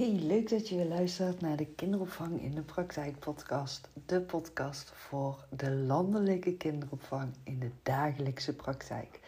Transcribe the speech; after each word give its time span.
Hey, 0.00 0.12
leuk 0.12 0.48
dat 0.48 0.68
je 0.68 0.76
weer 0.76 0.86
luistert 0.86 1.40
naar 1.40 1.56
de 1.56 1.66
Kinderopvang 1.66 2.42
in 2.42 2.54
de 2.54 2.62
Praktijk 2.62 3.18
podcast. 3.18 3.88
De 4.06 4.20
podcast 4.20 4.92
voor 4.94 5.44
de 5.56 5.70
landelijke 5.70 6.56
kinderopvang 6.56 7.32
in 7.44 7.58
de 7.58 7.70
dagelijkse 7.82 8.54
praktijk. 8.54 9.20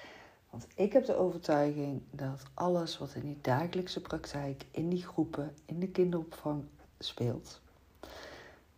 Want 0.50 0.66
ik 0.74 0.92
heb 0.92 1.04
de 1.04 1.16
overtuiging 1.16 2.02
dat 2.10 2.42
alles 2.54 2.98
wat 2.98 3.14
in 3.14 3.20
die 3.20 3.38
dagelijkse 3.40 4.00
praktijk, 4.00 4.64
in 4.70 4.88
die 4.88 5.02
groepen, 5.02 5.54
in 5.64 5.80
de 5.80 5.88
kinderopvang 5.88 6.64
speelt, 6.98 7.60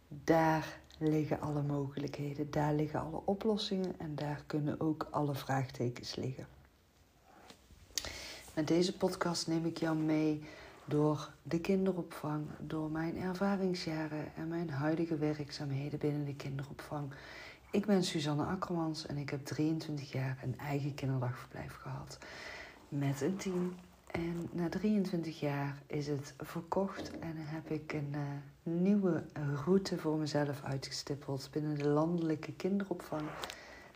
daar 0.08 0.78
liggen 0.98 1.40
alle 1.40 1.62
mogelijkheden, 1.62 2.50
daar 2.50 2.74
liggen 2.74 3.00
alle 3.00 3.20
oplossingen 3.24 3.94
en 3.98 4.14
daar 4.14 4.42
kunnen 4.46 4.80
ook 4.80 5.06
alle 5.10 5.34
vraagtekens 5.34 6.14
liggen. 6.14 6.46
Met 8.54 8.68
deze 8.68 8.96
podcast 8.96 9.46
neem 9.46 9.66
ik 9.66 9.78
jou 9.78 9.96
mee 9.96 10.42
door 10.84 11.30
de 11.42 11.60
kinderopvang, 11.60 12.46
door 12.58 12.90
mijn 12.90 13.16
ervaringsjaren 13.16 14.34
en 14.36 14.48
mijn 14.48 14.70
huidige 14.70 15.16
werkzaamheden 15.16 15.98
binnen 15.98 16.24
de 16.24 16.34
kinderopvang. 16.34 17.12
Ik 17.70 17.86
ben 17.86 18.04
Suzanne 18.04 18.44
Akkermans 18.44 19.06
en 19.06 19.16
ik 19.16 19.30
heb 19.30 19.44
23 19.44 20.12
jaar 20.12 20.38
een 20.42 20.58
eigen 20.58 20.94
kinderdagverblijf 20.94 21.74
gehad 21.74 22.18
met 22.88 23.20
een 23.20 23.36
team. 23.36 23.74
En 24.10 24.48
na 24.52 24.68
23 24.68 25.40
jaar 25.40 25.82
is 25.86 26.06
het 26.06 26.34
verkocht 26.38 27.18
en 27.18 27.34
heb 27.36 27.70
ik 27.70 27.92
een 27.92 28.12
uh, 28.14 28.20
nieuwe 28.62 29.24
route 29.64 29.98
voor 29.98 30.16
mezelf 30.16 30.62
uitgestippeld 30.62 31.48
binnen 31.52 31.78
de 31.78 31.88
landelijke 31.88 32.52
kinderopvang, 32.52 33.22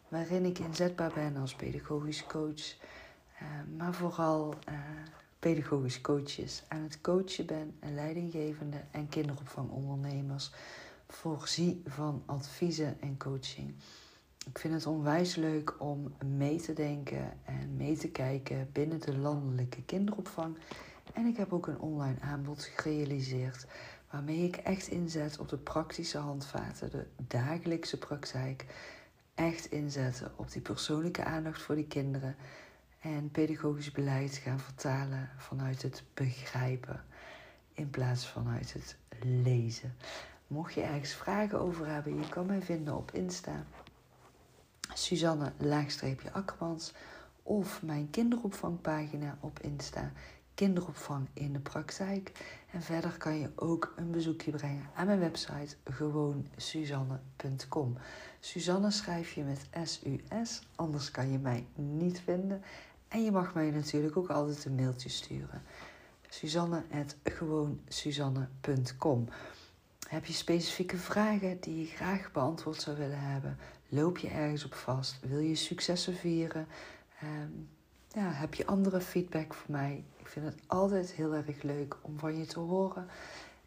waarin 0.08 0.44
ik 0.44 0.58
inzetbaar 0.58 1.12
ben 1.14 1.36
als 1.36 1.54
pedagogisch 1.54 2.26
coach, 2.26 2.74
uh, 3.42 3.48
maar 3.76 3.94
vooral 3.94 4.54
uh, 4.68 4.74
pedagogisch 5.38 6.00
coaches 6.00 6.62
aan 6.68 6.82
het 6.82 7.00
coachen 7.00 7.46
ben 7.46 7.76
en 7.80 7.94
leidinggevende 7.94 8.84
en 8.90 9.08
kinderopvangondernemers 9.08 10.50
voorzie 11.08 11.82
van 11.86 12.22
adviezen 12.26 13.00
en 13.00 13.16
coaching. 13.16 13.74
Ik 14.46 14.58
vind 14.58 14.74
het 14.74 14.86
onwijs 14.86 15.34
leuk 15.34 15.74
om 15.80 16.14
mee 16.36 16.60
te 16.60 16.72
denken 16.72 17.32
en 17.44 17.76
mee 17.76 17.96
te 17.96 18.08
kijken 18.08 18.68
binnen 18.72 19.00
de 19.00 19.18
landelijke 19.18 19.82
kinderopvang. 19.82 20.56
En 21.12 21.26
ik 21.26 21.36
heb 21.36 21.52
ook 21.52 21.66
een 21.66 21.80
online 21.80 22.20
aanbod 22.20 22.62
gerealiseerd 22.62 23.66
waarmee 24.10 24.44
ik 24.44 24.56
echt 24.56 24.88
inzet 24.88 25.38
op 25.38 25.48
de 25.48 25.56
praktische 25.56 26.18
handvaten, 26.18 26.90
de 26.90 27.06
dagelijkse 27.16 27.98
praktijk. 27.98 28.66
Echt 29.34 29.70
inzetten 29.70 30.32
op 30.36 30.52
die 30.52 30.62
persoonlijke 30.62 31.24
aandacht 31.24 31.62
voor 31.62 31.74
die 31.74 31.86
kinderen 31.86 32.36
en 33.14 33.30
pedagogisch 33.30 33.90
beleid 33.90 34.36
gaan 34.36 34.60
vertalen 34.60 35.30
vanuit 35.36 35.82
het 35.82 36.04
begrijpen 36.14 37.04
in 37.72 37.90
plaats 37.90 38.28
vanuit 38.28 38.72
het 38.72 38.96
lezen. 39.22 39.94
Mocht 40.46 40.74
je 40.74 40.82
ergens 40.82 41.12
vragen 41.12 41.60
over 41.60 41.86
hebben, 41.86 42.18
je 42.18 42.28
kan 42.28 42.46
mij 42.46 42.62
vinden 42.62 42.96
op 42.96 43.12
Insta. 43.12 43.64
Suzanne 44.94 45.52
Akkermans 46.32 46.92
of 47.42 47.82
mijn 47.82 48.10
kinderopvangpagina 48.10 49.38
op 49.40 49.60
Insta. 49.60 50.12
Kinderopvang 50.54 51.28
in 51.32 51.52
de 51.52 51.58
praktijk. 51.58 52.56
En 52.72 52.82
verder 52.82 53.18
kan 53.18 53.38
je 53.38 53.50
ook 53.54 53.92
een 53.96 54.10
bezoekje 54.10 54.50
brengen 54.50 54.90
aan 54.94 55.06
mijn 55.06 55.18
website 55.18 55.76
gewoonsuzanne.com. 55.84 57.96
Suzanne 58.40 58.90
schrijf 58.90 59.32
je 59.32 59.42
met 59.42 59.68
S-U-S, 59.84 60.62
anders 60.74 61.10
kan 61.10 61.30
je 61.30 61.38
mij 61.38 61.66
niet 61.74 62.20
vinden. 62.20 62.62
En 63.08 63.24
je 63.24 63.30
mag 63.30 63.54
mij 63.54 63.70
natuurlijk 63.70 64.16
ook 64.16 64.30
altijd 64.30 64.64
een 64.64 64.74
mailtje 64.74 65.08
sturen. 65.08 65.62
Suzanne.gewoonsuzanne.com 66.28 69.28
Heb 70.08 70.24
je 70.24 70.32
specifieke 70.32 70.96
vragen 70.96 71.60
die 71.60 71.78
je 71.78 71.86
graag 71.86 72.32
beantwoord 72.32 72.80
zou 72.80 72.96
willen 72.96 73.20
hebben? 73.20 73.58
Loop 73.88 74.18
je 74.18 74.28
ergens 74.28 74.64
op 74.64 74.74
vast? 74.74 75.18
Wil 75.20 75.38
je 75.38 75.54
successen 75.54 76.14
vieren? 76.14 76.66
Um, 77.22 77.68
ja, 78.08 78.32
heb 78.32 78.54
je 78.54 78.66
andere 78.66 79.00
feedback 79.00 79.54
voor 79.54 79.70
mij? 79.70 80.04
Ik 80.16 80.28
vind 80.28 80.46
het 80.46 80.56
altijd 80.66 81.12
heel 81.12 81.34
erg 81.34 81.62
leuk 81.62 81.96
om 82.00 82.18
van 82.18 82.38
je 82.38 82.46
te 82.46 82.60
horen. 82.60 83.06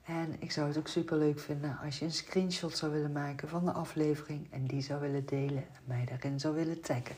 En 0.04 0.36
ik 0.40 0.52
zou 0.52 0.68
het 0.68 0.78
ook 0.78 0.88
super 0.88 1.18
leuk 1.18 1.40
vinden 1.40 1.78
als 1.84 2.00
je 2.00 2.06
een 2.06 2.12
screenshot 2.12 2.78
zou 2.78 2.92
willen 2.92 3.12
maken 3.12 3.50
van 3.50 3.66
de 3.66 3.72
aflevering 3.72 4.48
en 4.52 4.66
die 4.66 4.82
zou 4.82 5.02
willen 5.02 5.26
delen 5.26 5.66
en 5.74 5.82
mij 5.84 6.06
daarin 6.06 6.40
zou 6.40 6.56
willen 6.56 6.82
taggen 6.82 7.16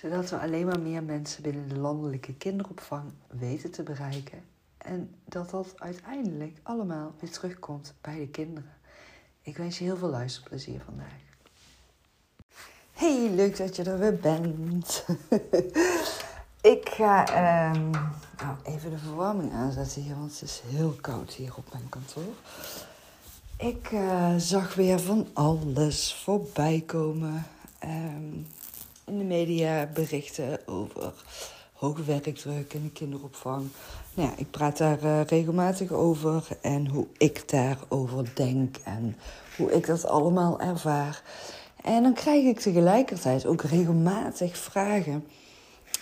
zodat 0.00 0.30
we 0.30 0.38
alleen 0.38 0.66
maar 0.66 0.80
meer 0.80 1.02
mensen 1.02 1.42
binnen 1.42 1.68
de 1.68 1.78
landelijke 1.78 2.34
kinderopvang 2.34 3.12
weten 3.28 3.70
te 3.70 3.82
bereiken. 3.82 4.42
En 4.78 5.14
dat 5.24 5.50
dat 5.50 5.72
uiteindelijk 5.76 6.58
allemaal 6.62 7.14
weer 7.20 7.30
terugkomt 7.30 7.94
bij 8.00 8.18
de 8.18 8.28
kinderen. 8.28 8.72
Ik 9.42 9.56
wens 9.56 9.78
je 9.78 9.84
heel 9.84 9.96
veel 9.96 10.08
luisterplezier 10.08 10.80
vandaag. 10.84 11.18
Hey, 12.92 13.30
leuk 13.30 13.56
dat 13.56 13.76
je 13.76 13.82
er 13.82 13.98
weer 13.98 14.16
bent. 14.16 15.04
ik 16.74 16.88
ga 16.88 17.20
um, 17.74 17.90
nou, 17.90 18.56
even 18.62 18.90
de 18.90 18.98
verwarming 18.98 19.52
aanzetten 19.52 20.02
hier, 20.02 20.16
want 20.16 20.32
het 20.32 20.42
is 20.42 20.62
heel 20.66 20.96
koud 21.00 21.32
hier 21.32 21.54
op 21.56 21.72
mijn 21.72 21.88
kantoor. 21.88 22.34
Ik 23.56 23.90
uh, 23.92 24.34
zag 24.36 24.74
weer 24.74 25.00
van 25.00 25.28
alles 25.32 26.14
voorbij 26.14 26.82
komen. 26.86 27.46
Um, 27.84 28.46
in 29.10 29.18
de 29.18 29.24
media 29.24 29.88
berichten 29.94 30.58
over 30.66 31.12
hoge 31.72 32.04
werkdruk 32.04 32.74
in 32.74 32.82
de 32.82 32.90
kinderopvang. 32.90 33.68
Nou 34.14 34.28
ja, 34.28 34.34
ik 34.36 34.50
praat 34.50 34.78
daar 34.78 35.04
uh, 35.04 35.24
regelmatig 35.24 35.92
over 35.92 36.48
en 36.60 36.86
hoe 36.86 37.06
ik 37.16 37.48
daarover 37.48 38.30
denk 38.34 38.76
en 38.84 39.16
hoe 39.56 39.72
ik 39.72 39.86
dat 39.86 40.06
allemaal 40.06 40.60
ervaar. 40.60 41.22
En 41.82 42.02
dan 42.02 42.14
krijg 42.14 42.44
ik 42.44 42.60
tegelijkertijd 42.60 43.46
ook 43.46 43.62
regelmatig 43.62 44.56
vragen 44.56 45.24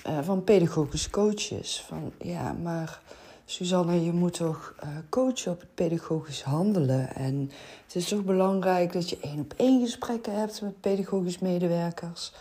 uh, 0.06 0.18
van 0.22 0.44
pedagogische 0.44 1.10
coaches. 1.10 1.84
Van 1.86 2.12
ja, 2.18 2.52
maar 2.52 3.00
Suzanne, 3.44 4.04
je 4.04 4.12
moet 4.12 4.34
toch 4.34 4.74
uh, 4.84 4.88
coachen 5.08 5.52
op 5.52 5.60
het 5.60 5.74
pedagogisch 5.74 6.42
handelen. 6.42 7.14
En 7.14 7.50
het 7.84 7.94
is 7.94 8.08
toch 8.08 8.24
belangrijk 8.24 8.92
dat 8.92 9.10
je 9.10 9.18
één 9.20 9.40
op 9.40 9.54
één 9.56 9.80
gesprekken 9.80 10.38
hebt 10.38 10.62
met 10.62 10.80
pedagogisch 10.80 11.38
medewerkers. 11.38 12.32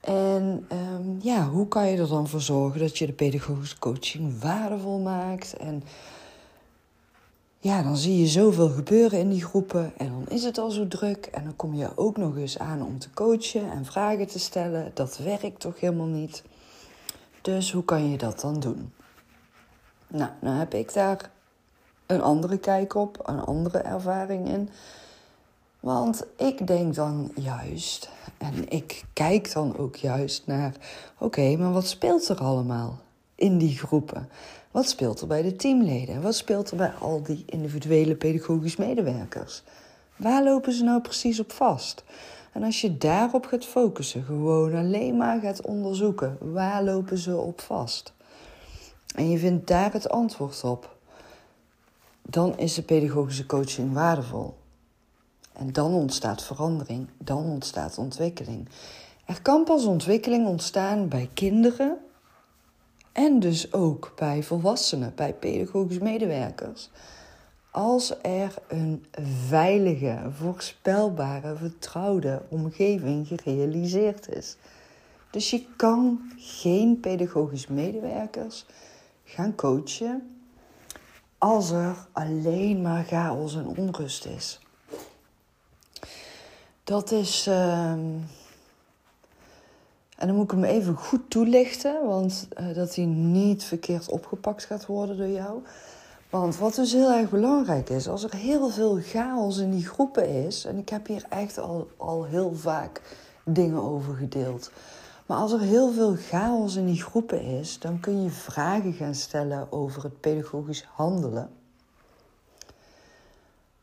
En 0.00 0.66
um, 0.72 1.18
ja, 1.20 1.48
hoe 1.48 1.68
kan 1.68 1.86
je 1.90 1.96
er 1.96 2.08
dan 2.08 2.28
voor 2.28 2.40
zorgen 2.40 2.80
dat 2.80 2.98
je 2.98 3.06
de 3.06 3.12
pedagogische 3.12 3.78
coaching 3.78 4.40
waardevol 4.40 4.98
maakt? 4.98 5.56
En 5.56 5.82
ja, 7.60 7.82
dan 7.82 7.96
zie 7.96 8.20
je 8.20 8.26
zoveel 8.26 8.68
gebeuren 8.68 9.18
in 9.18 9.28
die 9.28 9.44
groepen 9.44 9.92
en 9.96 10.08
dan 10.08 10.24
is 10.28 10.44
het 10.44 10.58
al 10.58 10.70
zo 10.70 10.88
druk. 10.88 11.26
En 11.26 11.44
dan 11.44 11.56
kom 11.56 11.74
je 11.74 11.90
ook 11.94 12.16
nog 12.16 12.36
eens 12.36 12.58
aan 12.58 12.82
om 12.82 12.98
te 12.98 13.10
coachen 13.10 13.70
en 13.70 13.84
vragen 13.84 14.26
te 14.26 14.38
stellen. 14.38 14.90
Dat 14.94 15.18
werkt 15.18 15.60
toch 15.60 15.80
helemaal 15.80 16.06
niet? 16.06 16.42
Dus 17.42 17.72
hoe 17.72 17.84
kan 17.84 18.10
je 18.10 18.18
dat 18.18 18.40
dan 18.40 18.60
doen? 18.60 18.92
Nou, 20.06 20.30
dan 20.40 20.52
heb 20.52 20.74
ik 20.74 20.92
daar 20.92 21.30
een 22.06 22.22
andere 22.22 22.58
kijk 22.58 22.94
op, 22.94 23.22
een 23.24 23.40
andere 23.40 23.78
ervaring 23.78 24.48
in. 24.48 24.68
Want 25.80 26.26
ik 26.36 26.66
denk 26.66 26.94
dan 26.94 27.30
juist, 27.34 28.10
en 28.38 28.68
ik 28.68 29.04
kijk 29.12 29.52
dan 29.52 29.76
ook 29.76 29.96
juist 29.96 30.46
naar, 30.46 30.74
oké, 31.18 31.56
maar 31.56 31.72
wat 31.72 31.86
speelt 31.86 32.28
er 32.28 32.38
allemaal 32.38 32.98
in 33.34 33.58
die 33.58 33.78
groepen? 33.78 34.28
Wat 34.70 34.88
speelt 34.88 35.20
er 35.20 35.26
bij 35.26 35.42
de 35.42 35.56
teamleden? 35.56 36.22
Wat 36.22 36.34
speelt 36.34 36.70
er 36.70 36.76
bij 36.76 36.92
al 37.00 37.22
die 37.22 37.42
individuele 37.46 38.14
pedagogisch 38.14 38.76
medewerkers? 38.76 39.62
Waar 40.16 40.44
lopen 40.44 40.72
ze 40.72 40.84
nou 40.84 41.00
precies 41.00 41.40
op 41.40 41.52
vast? 41.52 42.04
En 42.52 42.62
als 42.62 42.80
je 42.80 42.98
daarop 42.98 43.46
gaat 43.46 43.64
focussen, 43.64 44.22
gewoon 44.22 44.74
alleen 44.74 45.16
maar 45.16 45.40
gaat 45.40 45.60
onderzoeken, 45.60 46.38
waar 46.40 46.84
lopen 46.84 47.18
ze 47.18 47.36
op 47.36 47.60
vast? 47.60 48.12
En 49.14 49.30
je 49.30 49.38
vindt 49.38 49.66
daar 49.66 49.92
het 49.92 50.08
antwoord 50.08 50.64
op, 50.64 50.96
dan 52.22 52.58
is 52.58 52.74
de 52.74 52.82
pedagogische 52.82 53.46
coaching 53.46 53.92
waardevol. 53.92 54.54
En 55.58 55.72
dan 55.72 55.94
ontstaat 55.94 56.42
verandering, 56.42 57.08
dan 57.18 57.44
ontstaat 57.44 57.98
ontwikkeling. 57.98 58.68
Er 59.24 59.42
kan 59.42 59.64
pas 59.64 59.84
ontwikkeling 59.84 60.46
ontstaan 60.46 61.08
bij 61.08 61.30
kinderen 61.34 61.98
en 63.12 63.40
dus 63.40 63.72
ook 63.72 64.12
bij 64.16 64.42
volwassenen, 64.42 65.12
bij 65.14 65.34
pedagogisch 65.34 65.98
medewerkers. 65.98 66.90
Als 67.70 68.14
er 68.22 68.54
een 68.68 69.06
veilige, 69.48 70.18
voorspelbare, 70.30 71.56
vertrouwde 71.56 72.42
omgeving 72.48 73.28
gerealiseerd 73.28 74.28
is. 74.28 74.56
Dus 75.30 75.50
je 75.50 75.64
kan 75.76 76.32
geen 76.36 77.00
pedagogisch 77.00 77.66
medewerkers 77.66 78.66
gaan 79.24 79.54
coachen 79.54 80.36
als 81.38 81.70
er 81.70 81.96
alleen 82.12 82.82
maar 82.82 83.04
chaos 83.04 83.54
en 83.54 83.66
onrust 83.66 84.26
is. 84.26 84.60
Dat 86.88 87.10
is. 87.10 87.46
Ehm, 87.46 88.00
en 90.16 90.26
dan 90.26 90.34
moet 90.34 90.44
ik 90.44 90.50
hem 90.50 90.64
even 90.64 90.96
goed 90.96 91.30
toelichten, 91.30 92.06
want 92.06 92.48
uh, 92.60 92.74
dat 92.74 92.94
hij 92.94 93.04
niet 93.04 93.64
verkeerd 93.64 94.08
opgepakt 94.08 94.64
gaat 94.64 94.86
worden 94.86 95.16
door 95.16 95.26
jou. 95.26 95.62
Want 96.30 96.56
wat 96.56 96.74
dus 96.74 96.92
heel 96.92 97.12
erg 97.12 97.30
belangrijk 97.30 97.90
is, 97.90 98.08
als 98.08 98.24
er 98.24 98.34
heel 98.34 98.68
veel 98.68 98.98
chaos 99.02 99.56
in 99.56 99.70
die 99.70 99.86
groepen 99.86 100.28
is, 100.28 100.64
en 100.64 100.78
ik 100.78 100.88
heb 100.88 101.06
hier 101.06 101.24
echt 101.28 101.58
al, 101.58 101.88
al 101.96 102.24
heel 102.24 102.54
vaak 102.54 103.00
dingen 103.44 103.82
over 103.82 104.14
gedeeld. 104.14 104.70
Maar 105.26 105.38
als 105.38 105.52
er 105.52 105.60
heel 105.60 105.92
veel 105.92 106.14
chaos 106.16 106.76
in 106.76 106.86
die 106.86 107.02
groepen 107.02 107.42
is, 107.42 107.78
dan 107.78 108.00
kun 108.00 108.22
je 108.22 108.30
vragen 108.30 108.92
gaan 108.92 109.14
stellen 109.14 109.72
over 109.72 110.02
het 110.02 110.20
pedagogisch 110.20 110.84
handelen. 110.94 111.50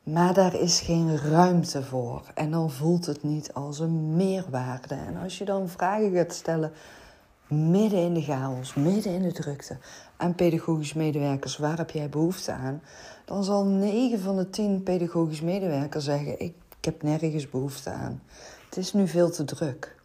Maar 0.06 0.34
daar 0.34 0.56
is 0.56 0.80
geen 0.80 1.18
ruimte 1.18 1.84
voor. 1.84 2.24
En 2.34 2.52
dan 2.52 2.72
voelt 2.72 3.06
het 3.06 3.24
niet 3.24 3.54
als 3.54 3.80
een 3.80 4.16
meerwaarde. 4.16 4.96
En 4.96 5.18
als 5.18 5.38
je 5.38 5.46
dan 5.46 5.70
vragen 5.70 6.12
gaat 6.12 6.34
stellen 6.34 6.72
midden 7.48 8.00
in 8.00 8.14
de 8.14 8.22
chaos, 8.22 8.74
midden 8.74 9.14
in 9.14 9.22
de 9.22 9.32
drukte, 9.32 9.78
aan 10.18 10.36
pedagogisch 10.36 10.94
medewerkers, 10.94 11.58
waar 11.58 11.78
heb 11.78 11.90
jij 11.90 12.10
behoefte 12.10 12.52
aan? 12.52 12.82
Dan 13.26 13.44
zal 13.44 13.66
9 13.66 14.20
van 14.20 14.36
de 14.36 14.50
10 14.50 14.84
pedagogisch 14.84 15.42
medewerkers 15.42 16.06
zeggen: 16.06 16.40
ik, 16.40 16.54
heb 16.82 17.02
nergens 17.02 17.50
behoefte 17.50 17.90
aan. 17.90 18.22
Het 18.66 18.78
is 18.78 18.94
nu 18.94 19.08
veel 19.08 19.32
te 19.32 19.44
druk. 19.44 19.96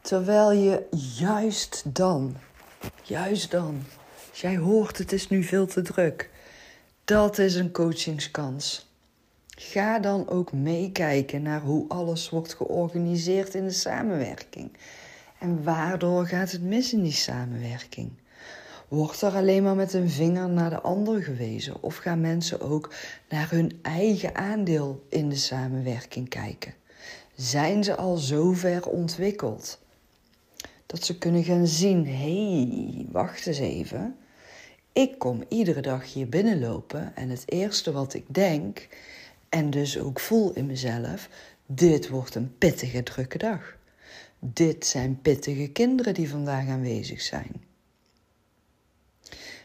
Terwijl 0.00 0.52
je 0.52 0.86
juist 1.18 1.84
dan, 1.94 2.36
juist 3.02 3.50
dan, 3.50 3.82
als 4.30 4.40
jij 4.40 4.56
hoort 4.56 4.98
het 4.98 5.12
is 5.12 5.28
nu 5.28 5.42
veel 5.42 5.66
te 5.66 5.82
druk, 5.82 6.30
dat 7.06 7.38
is 7.38 7.54
een 7.54 7.72
coachingskans. 7.72 8.86
Ga 9.48 9.98
dan 9.98 10.28
ook 10.28 10.52
meekijken 10.52 11.42
naar 11.42 11.60
hoe 11.60 11.88
alles 11.88 12.30
wordt 12.30 12.54
georganiseerd 12.54 13.54
in 13.54 13.64
de 13.64 13.72
samenwerking. 13.72 14.72
En 15.38 15.64
waardoor 15.64 16.26
gaat 16.26 16.50
het 16.50 16.62
mis 16.62 16.92
in 16.92 17.02
die 17.02 17.12
samenwerking? 17.12 18.10
Wordt 18.88 19.22
er 19.22 19.32
alleen 19.34 19.62
maar 19.62 19.74
met 19.74 19.92
een 19.92 20.10
vinger 20.10 20.48
naar 20.48 20.70
de 20.70 20.80
ander 20.80 21.22
gewezen? 21.22 21.82
Of 21.82 21.96
gaan 21.96 22.20
mensen 22.20 22.60
ook 22.60 22.94
naar 23.28 23.50
hun 23.50 23.78
eigen 23.82 24.34
aandeel 24.34 25.04
in 25.08 25.28
de 25.28 25.36
samenwerking 25.36 26.28
kijken? 26.28 26.74
Zijn 27.34 27.84
ze 27.84 27.96
al 27.96 28.16
zo 28.16 28.52
ver 28.52 28.88
ontwikkeld 28.88 29.78
dat 30.86 31.04
ze 31.04 31.18
kunnen 31.18 31.44
gaan 31.44 31.66
zien: 31.66 32.06
hé, 32.06 32.12
hey, 32.12 33.06
wacht 33.10 33.46
eens 33.46 33.58
even. 33.58 34.16
Ik 34.96 35.18
kom 35.18 35.44
iedere 35.48 35.80
dag 35.80 36.12
hier 36.12 36.28
binnenlopen 36.28 37.16
en 37.16 37.28
het 37.28 37.42
eerste 37.46 37.92
wat 37.92 38.14
ik 38.14 38.24
denk, 38.28 38.88
en 39.48 39.70
dus 39.70 39.98
ook 39.98 40.20
voel 40.20 40.52
in 40.52 40.66
mezelf: 40.66 41.28
dit 41.66 42.08
wordt 42.08 42.34
een 42.34 42.58
pittige, 42.58 43.02
drukke 43.02 43.38
dag. 43.38 43.76
Dit 44.38 44.86
zijn 44.86 45.20
pittige 45.22 45.68
kinderen 45.68 46.14
die 46.14 46.28
vandaag 46.28 46.68
aanwezig 46.68 47.20
zijn. 47.20 47.64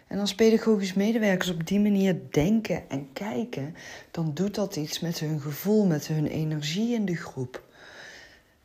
En 0.07 0.19
als 0.19 0.35
pedagogisch 0.35 0.93
medewerkers 0.93 1.49
op 1.49 1.67
die 1.67 1.79
manier 1.79 2.19
denken 2.31 2.89
en 2.89 3.13
kijken, 3.13 3.75
dan 4.11 4.33
doet 4.33 4.55
dat 4.55 4.75
iets 4.75 4.99
met 4.99 5.19
hun 5.19 5.39
gevoel, 5.41 5.85
met 5.85 6.07
hun 6.07 6.27
energie 6.27 6.93
in 6.93 7.05
de 7.05 7.15
groep. 7.15 7.63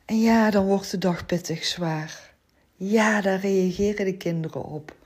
En 0.05 0.21
ja, 0.21 0.51
dan 0.51 0.65
wordt 0.65 0.91
de 0.91 0.97
dag 0.97 1.25
pittig 1.25 1.65
zwaar. 1.65 2.33
Ja, 2.75 3.21
daar 3.21 3.39
reageren 3.39 4.05
de 4.05 4.17
kinderen 4.17 4.63
op. 4.63 4.96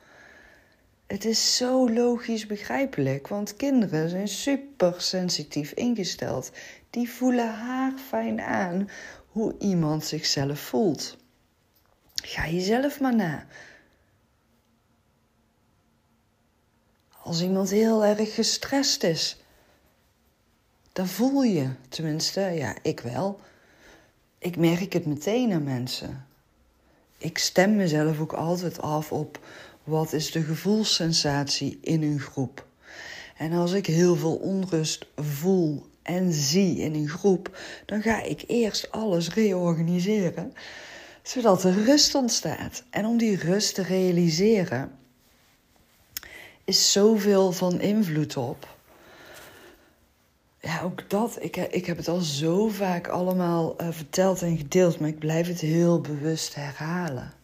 Het 1.11 1.25
is 1.25 1.55
zo 1.57 1.89
logisch 1.89 2.45
begrijpelijk, 2.45 3.27
want 3.27 3.55
kinderen 3.55 4.09
zijn 4.09 4.27
super 4.27 4.93
sensitief 4.97 5.71
ingesteld. 5.71 6.51
Die 6.89 7.09
voelen 7.09 7.53
haar 7.53 7.93
fijn 7.97 8.41
aan 8.41 8.89
hoe 9.27 9.55
iemand 9.59 10.05
zichzelf 10.05 10.59
voelt. 10.59 11.17
Ga 12.13 12.47
jezelf 12.47 12.99
maar 12.99 13.15
na. 13.15 13.45
Als 17.23 17.41
iemand 17.41 17.69
heel 17.69 18.05
erg 18.05 18.35
gestrest 18.35 19.03
is, 19.03 19.43
dan 20.93 21.07
voel 21.07 21.41
je, 21.41 21.69
tenminste, 21.89 22.41
ja, 22.41 22.75
ik 22.81 22.99
wel. 22.99 23.39
Ik 24.37 24.57
merk 24.57 24.93
het 24.93 25.05
meteen 25.05 25.53
aan 25.53 25.63
mensen. 25.63 26.25
Ik 27.17 27.37
stem 27.37 27.75
mezelf 27.75 28.19
ook 28.19 28.33
altijd 28.33 28.81
af 28.81 29.11
op 29.11 29.39
wat 29.91 30.13
is 30.13 30.31
de 30.31 30.43
gevoelssensatie 30.43 31.79
in 31.81 32.03
een 32.03 32.19
groep. 32.19 32.65
En 33.37 33.53
als 33.53 33.71
ik 33.71 33.85
heel 33.85 34.15
veel 34.15 34.35
onrust 34.35 35.07
voel 35.15 35.85
en 36.01 36.33
zie 36.33 36.77
in 36.77 36.93
een 36.93 37.09
groep, 37.09 37.57
dan 37.85 38.01
ga 38.01 38.21
ik 38.21 38.43
eerst 38.47 38.91
alles 38.91 39.33
reorganiseren, 39.33 40.53
zodat 41.23 41.63
er 41.63 41.83
rust 41.83 42.15
ontstaat. 42.15 42.83
En 42.89 43.05
om 43.05 43.17
die 43.17 43.35
rust 43.35 43.75
te 43.75 43.83
realiseren, 43.83 44.91
is 46.63 46.91
zoveel 46.91 47.51
van 47.51 47.81
invloed 47.81 48.37
op. 48.37 48.75
Ja, 50.59 50.81
ook 50.81 51.09
dat. 51.09 51.37
Ik, 51.39 51.55
ik 51.55 51.85
heb 51.85 51.97
het 51.97 52.07
al 52.07 52.19
zo 52.19 52.67
vaak 52.67 53.07
allemaal 53.07 53.81
uh, 53.81 53.87
verteld 53.91 54.41
en 54.41 54.57
gedeeld, 54.57 54.99
maar 54.99 55.09
ik 55.09 55.19
blijf 55.19 55.47
het 55.47 55.59
heel 55.59 56.01
bewust 56.01 56.55
herhalen 56.55 57.39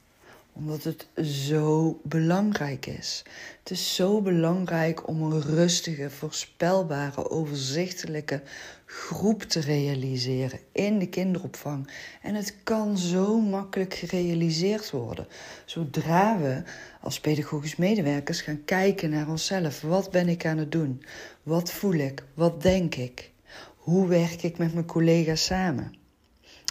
omdat 0.58 0.84
het 0.84 1.08
zo 1.26 2.00
belangrijk 2.04 2.86
is. 2.86 3.24
Het 3.60 3.72
is 3.72 3.96
zo 3.96 4.22
belangrijk 4.22 5.08
om 5.08 5.22
een 5.22 5.42
rustige, 5.42 6.10
voorspelbare, 6.10 7.30
overzichtelijke 7.30 8.42
groep 8.86 9.44
te 9.44 9.60
realiseren 9.60 10.60
in 10.72 11.00
de 11.00 11.10
kinderopvang. 11.10 11.92
En 12.22 12.36
het 12.36 12.56
kan 12.64 12.98
zo 12.98 13.42
makkelijk 13.42 13.94
gerealiseerd 13.94 14.92
worden. 14.92 15.28
Zodra 15.66 16.40
we 16.40 16.64
als 17.02 17.20
pedagogisch 17.20 17.76
medewerkers 17.76 18.42
gaan 18.42 18.66
kijken 18.66 19.10
naar 19.10 19.30
onszelf. 19.30 19.82
Wat 19.82 20.12
ben 20.12 20.30
ik 20.30 20.46
aan 20.46 20.58
het 20.58 20.72
doen? 20.72 21.04
Wat 21.44 21.72
voel 21.72 21.94
ik? 21.94 22.24
Wat 22.34 22.62
denk 22.62 22.96
ik? 22.96 23.32
Hoe 23.78 24.08
werk 24.08 24.44
ik 24.44 24.58
met 24.58 24.74
mijn 24.74 24.86
collega's 24.86 25.46
samen? 25.46 25.97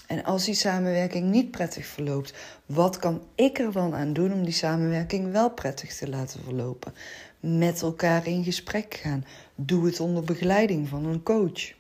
En 0.07 0.25
als 0.25 0.45
die 0.45 0.55
samenwerking 0.55 1.31
niet 1.31 1.51
prettig 1.51 1.87
verloopt, 1.87 2.35
wat 2.67 2.97
kan 2.97 3.23
ik 3.35 3.59
er 3.59 3.73
dan 3.73 3.95
aan 3.95 4.13
doen 4.13 4.33
om 4.33 4.45
die 4.45 4.53
samenwerking 4.53 5.33
wel 5.33 5.51
prettig 5.51 5.95
te 5.95 6.09
laten 6.09 6.43
verlopen? 6.43 6.95
Met 7.41 7.83
elkaar 7.83 8.27
in 8.27 8.45
gesprek 8.45 8.95
gaan. 8.95 9.25
Doe 9.55 9.87
het 9.87 10.01
onder 10.01 10.25
begeleiding 10.25 10.89
van 10.89 11.05
een 11.05 11.23
coach. 11.23 11.73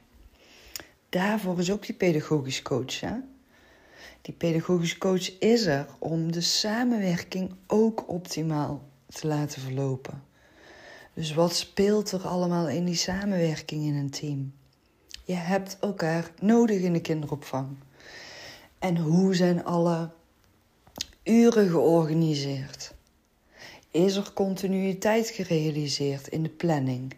Daarvoor 1.08 1.58
is 1.58 1.70
ook 1.70 1.86
die 1.86 1.94
pedagogisch 1.94 2.62
coach. 2.62 3.00
Hè? 3.00 3.14
Die 4.22 4.34
pedagogisch 4.34 4.98
coach 4.98 5.38
is 5.38 5.66
er 5.66 5.86
om 5.98 6.32
de 6.32 6.40
samenwerking 6.40 7.54
ook 7.66 8.08
optimaal 8.08 8.82
te 9.06 9.26
laten 9.26 9.62
verlopen. 9.62 10.22
Dus 11.14 11.34
wat 11.34 11.56
speelt 11.56 12.12
er 12.12 12.26
allemaal 12.26 12.68
in 12.68 12.84
die 12.84 12.94
samenwerking 12.94 13.84
in 13.84 13.94
een 13.94 14.10
team? 14.10 14.52
Je 15.24 15.34
hebt 15.34 15.76
elkaar 15.80 16.30
nodig 16.40 16.80
in 16.80 16.92
de 16.92 17.00
kinderopvang. 17.00 17.76
En 18.78 18.96
hoe 18.96 19.34
zijn 19.34 19.64
alle 19.64 20.10
uren 21.22 21.68
georganiseerd? 21.68 22.94
Is 23.90 24.16
er 24.16 24.32
continuïteit 24.32 25.28
gerealiseerd 25.28 26.28
in 26.28 26.42
de 26.42 26.48
planning? 26.48 27.14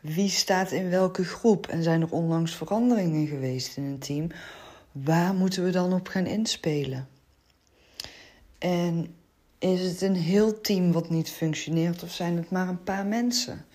Wie 0.00 0.28
staat 0.28 0.70
in 0.70 0.90
welke 0.90 1.24
groep 1.24 1.66
en 1.66 1.82
zijn 1.82 2.00
er 2.00 2.10
onlangs 2.10 2.54
veranderingen 2.54 3.26
geweest 3.26 3.76
in 3.76 3.84
een 3.84 3.98
team? 3.98 4.26
Waar 4.92 5.34
moeten 5.34 5.64
we 5.64 5.70
dan 5.70 5.92
op 5.92 6.08
gaan 6.08 6.26
inspelen? 6.26 7.08
En 8.58 9.14
is 9.58 9.80
het 9.80 10.00
een 10.00 10.16
heel 10.16 10.60
team 10.60 10.92
wat 10.92 11.10
niet 11.10 11.30
functioneert 11.30 12.02
of 12.02 12.12
zijn 12.12 12.36
het 12.36 12.50
maar 12.50 12.68
een 12.68 12.82
paar 12.82 13.06
mensen? 13.06 13.66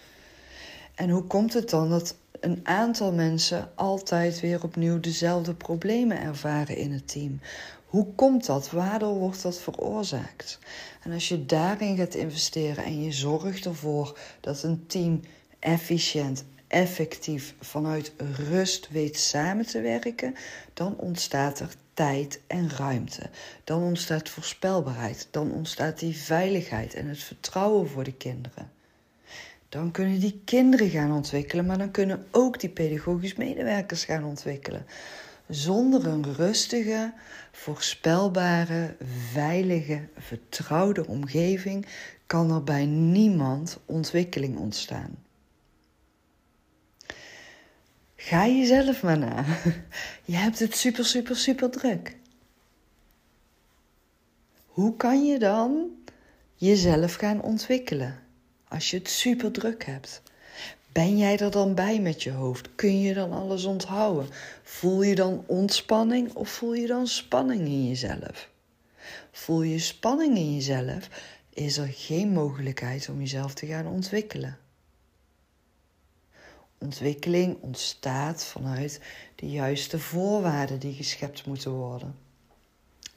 En 0.95 1.09
hoe 1.09 1.23
komt 1.23 1.53
het 1.53 1.69
dan 1.69 1.89
dat 1.89 2.15
een 2.43 2.59
aantal 2.63 3.11
mensen 3.11 3.71
altijd 3.75 4.39
weer 4.39 4.63
opnieuw 4.63 4.99
dezelfde 4.99 5.53
problemen 5.53 6.21
ervaren 6.21 6.77
in 6.77 6.91
het 6.91 7.07
team. 7.07 7.39
Hoe 7.85 8.13
komt 8.15 8.45
dat? 8.45 8.71
Waardoor 8.71 9.13
wordt 9.13 9.41
dat 9.41 9.59
veroorzaakt? 9.59 10.59
En 11.03 11.11
als 11.11 11.27
je 11.27 11.45
daarin 11.45 11.97
gaat 11.97 12.13
investeren 12.13 12.83
en 12.83 13.03
je 13.03 13.11
zorgt 13.11 13.65
ervoor 13.65 14.19
dat 14.39 14.63
een 14.63 14.83
team 14.87 15.21
efficiënt, 15.59 16.43
effectief 16.67 17.55
vanuit 17.59 18.13
rust 18.49 18.89
weet 18.89 19.17
samen 19.17 19.65
te 19.65 19.81
werken, 19.81 20.35
dan 20.73 20.97
ontstaat 20.97 21.59
er 21.59 21.75
tijd 21.93 22.41
en 22.47 22.69
ruimte. 22.69 23.29
Dan 23.63 23.81
ontstaat 23.81 24.29
voorspelbaarheid. 24.29 25.27
Dan 25.31 25.51
ontstaat 25.51 25.99
die 25.99 26.17
veiligheid 26.17 26.93
en 26.93 27.07
het 27.07 27.19
vertrouwen 27.19 27.89
voor 27.89 28.03
de 28.03 28.13
kinderen. 28.13 28.72
Dan 29.73 29.91
kunnen 29.91 30.19
die 30.19 30.41
kinderen 30.45 30.89
gaan 30.89 31.11
ontwikkelen, 31.11 31.65
maar 31.65 31.77
dan 31.77 31.91
kunnen 31.91 32.25
ook 32.31 32.59
die 32.59 32.69
pedagogisch 32.69 33.35
medewerkers 33.35 34.05
gaan 34.05 34.23
ontwikkelen. 34.23 34.85
Zonder 35.47 36.07
een 36.07 36.33
rustige, 36.33 37.13
voorspelbare, 37.51 38.95
veilige, 39.31 40.07
vertrouwde 40.17 41.07
omgeving 41.07 41.85
kan 42.25 42.51
er 42.51 42.63
bij 42.63 42.85
niemand 42.85 43.79
ontwikkeling 43.85 44.57
ontstaan. 44.57 45.15
Ga 48.15 48.47
jezelf 48.47 49.03
maar 49.03 49.17
na. 49.17 49.45
Je 50.25 50.35
hebt 50.35 50.59
het 50.59 50.75
super, 50.75 51.05
super, 51.05 51.35
super 51.35 51.69
druk. 51.69 52.17
Hoe 54.65 54.95
kan 54.95 55.25
je 55.25 55.39
dan 55.39 55.89
jezelf 56.55 57.15
gaan 57.15 57.41
ontwikkelen? 57.41 58.22
Als 58.73 58.89
je 58.89 58.97
het 58.97 59.09
super 59.09 59.51
druk 59.51 59.85
hebt? 59.85 60.21
Ben 60.91 61.17
jij 61.17 61.37
er 61.37 61.51
dan 61.51 61.75
bij 61.75 61.99
met 61.99 62.23
je 62.23 62.31
hoofd? 62.31 62.75
Kun 62.75 63.01
je 63.01 63.13
dan 63.13 63.31
alles 63.31 63.65
onthouden? 63.65 64.29
Voel 64.63 65.01
je 65.01 65.15
dan 65.15 65.43
ontspanning 65.47 66.33
of 66.33 66.49
voel 66.49 66.73
je 66.73 66.87
dan 66.87 67.07
spanning 67.07 67.61
in 67.61 67.87
jezelf? 67.87 68.49
Voel 69.31 69.61
je 69.61 69.79
spanning 69.79 70.37
in 70.37 70.53
jezelf, 70.53 71.09
is 71.49 71.77
er 71.77 71.87
geen 71.87 72.29
mogelijkheid 72.29 73.09
om 73.09 73.19
jezelf 73.19 73.53
te 73.53 73.65
gaan 73.65 73.87
ontwikkelen. 73.87 74.57
Ontwikkeling 76.77 77.57
ontstaat 77.61 78.45
vanuit 78.45 78.99
de 79.35 79.49
juiste 79.49 79.99
voorwaarden 79.99 80.79
die 80.79 80.93
geschept 80.93 81.45
moeten 81.45 81.71
worden. 81.71 82.15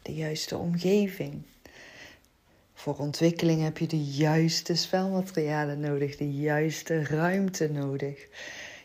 De 0.02 0.14
juiste 0.14 0.56
omgeving. 0.56 1.42
Voor 2.78 2.96
ontwikkeling 2.96 3.62
heb 3.62 3.78
je 3.78 3.86
de 3.86 4.04
juiste 4.04 4.74
spelmaterialen 4.74 5.80
nodig, 5.80 6.16
de 6.16 6.32
juiste 6.32 7.04
ruimte 7.04 7.70
nodig. 7.70 8.26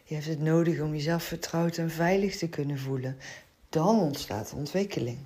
Je 0.04 0.14
hebt 0.14 0.28
het 0.28 0.42
nodig 0.42 0.80
om 0.80 0.92
jezelf 0.92 1.24
vertrouwd 1.24 1.78
en 1.78 1.90
veilig 1.90 2.38
te 2.38 2.50
kunnen 2.50 2.80
voelen. 2.80 3.18
Dan 3.70 4.00
ontstaat 4.00 4.54
ontwikkeling. 4.56 5.18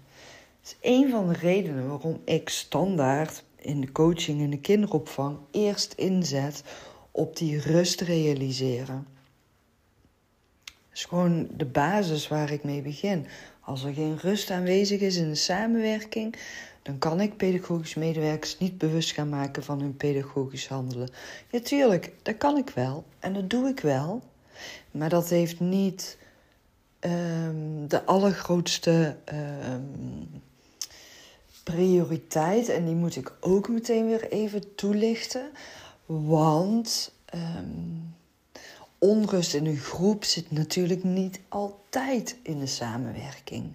Dat 0.62 0.76
is 0.82 0.90
een 0.92 1.10
van 1.10 1.28
de 1.28 1.34
redenen 1.34 1.88
waarom 1.88 2.22
ik 2.24 2.50
standaard 2.50 3.44
in 3.56 3.82
de 3.82 3.92
coaching 3.92 4.42
en 4.42 4.50
de 4.50 4.60
kinderopvang 4.60 5.38
eerst 5.52 5.94
inzet 5.94 6.64
op 7.12 7.38
die 7.38 7.60
rust 7.60 8.02
realiseren. 8.02 9.08
Dat 10.64 10.74
is 10.94 11.06
gewoon 11.06 11.48
de 11.58 11.66
basis 11.66 12.28
waar 12.28 12.52
ik 12.52 12.64
mee 12.64 12.82
begin. 12.82 13.28
Als 13.62 13.84
er 13.84 13.94
geen 13.94 14.18
rust 14.18 14.50
aanwezig 14.50 15.00
is 15.00 15.16
in 15.16 15.30
de 15.30 15.36
samenwerking, 15.36 16.36
dan 16.86 16.98
kan 16.98 17.22
ik 17.22 17.38
pedagogisch 17.38 17.96
medewerkers 17.96 18.58
niet 18.58 18.78
bewust 18.78 19.12
gaan 19.12 19.30
maken 19.30 19.64
van 19.64 19.80
hun 19.80 19.98
pedagogisch 19.98 20.68
handelen. 20.68 21.10
Ja, 21.50 21.60
tuurlijk, 21.60 22.14
dat 22.22 22.38
kan 22.38 22.58
ik 22.58 22.70
wel 22.70 23.04
en 23.20 23.34
dat 23.34 23.50
doe 23.50 23.68
ik 23.68 23.80
wel. 23.80 24.22
Maar 24.92 25.10
dat 25.10 25.30
heeft 25.30 25.60
niet 25.60 26.18
um, 27.00 27.88
de 27.88 28.04
allergrootste 28.04 29.18
um, 29.34 30.42
prioriteit. 31.64 32.70
En 32.70 32.86
die 32.86 32.96
moet 32.96 33.16
ik 33.16 33.34
ook 33.40 33.70
meteen 33.70 34.08
weer 34.08 34.32
even 34.32 34.76
toelichten. 34.76 35.50
Want 36.06 37.14
um, 37.34 38.16
onrust 38.98 39.54
in 39.54 39.66
een 39.66 39.78
groep 39.78 40.24
zit 40.24 40.52
natuurlijk 40.52 41.04
niet 41.04 41.40
altijd 41.50 42.38
in 42.44 42.60
de 42.60 42.68
samenwerking. 42.68 43.74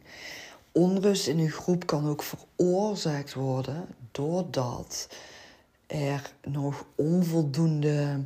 Onrust 0.73 1.27
in 1.27 1.39
een 1.39 1.51
groep 1.51 1.87
kan 1.87 2.09
ook 2.09 2.23
veroorzaakt 2.23 3.35
worden 3.35 3.87
doordat 4.11 5.09
er 5.87 6.33
nog 6.45 6.87
onvoldoende 6.95 8.21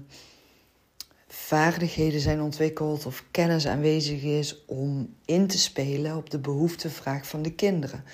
vaardigheden 1.28 2.20
zijn 2.20 2.40
ontwikkeld 2.40 3.06
of 3.06 3.24
kennis 3.30 3.66
aanwezig 3.66 4.22
is 4.22 4.64
om 4.66 5.14
in 5.24 5.46
te 5.46 5.58
spelen 5.58 6.16
op 6.16 6.30
de 6.30 6.38
behoeftevraag 6.38 7.26
van 7.26 7.42
de 7.42 7.52
kinderen. 7.52 8.04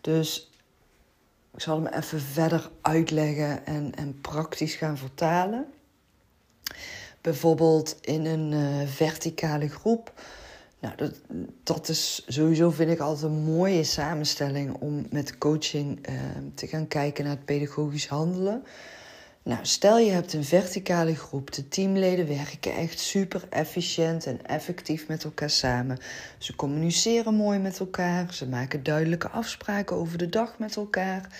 Dus 0.00 0.50
ik 1.54 1.60
zal 1.60 1.82
hem 1.82 1.94
even 1.94 2.20
verder 2.20 2.70
uitleggen 2.80 3.66
en, 3.66 3.94
en 3.94 4.20
praktisch 4.20 4.74
gaan 4.74 4.98
vertalen. 4.98 5.66
Bijvoorbeeld 7.20 7.96
in 8.00 8.24
een 8.24 8.52
uh, 8.52 8.88
verticale 8.88 9.68
groep. 9.68 10.12
Nou, 10.80 10.96
dat, 10.96 11.20
dat 11.62 11.88
is 11.88 12.24
sowieso, 12.26 12.70
vind 12.70 12.90
ik, 12.90 12.98
altijd 12.98 13.32
een 13.32 13.44
mooie 13.44 13.84
samenstelling 13.84 14.74
om 14.74 15.06
met 15.10 15.38
coaching 15.38 16.08
uh, 16.08 16.14
te 16.54 16.66
gaan 16.66 16.88
kijken 16.88 17.24
naar 17.24 17.36
het 17.36 17.44
pedagogisch 17.44 18.08
handelen. 18.08 18.62
Nou, 19.42 19.60
stel 19.62 19.98
je 19.98 20.10
hebt 20.10 20.32
een 20.32 20.44
verticale 20.44 21.16
groep. 21.16 21.52
De 21.52 21.68
teamleden 21.68 22.26
werken 22.26 22.74
echt 22.74 22.98
super 22.98 23.46
efficiënt 23.50 24.26
en 24.26 24.46
effectief 24.46 25.08
met 25.08 25.24
elkaar 25.24 25.50
samen. 25.50 25.98
Ze 26.38 26.56
communiceren 26.56 27.34
mooi 27.34 27.58
met 27.58 27.78
elkaar. 27.78 28.34
Ze 28.34 28.46
maken 28.46 28.82
duidelijke 28.82 29.28
afspraken 29.28 29.96
over 29.96 30.18
de 30.18 30.28
dag 30.28 30.58
met 30.58 30.76
elkaar. 30.76 31.38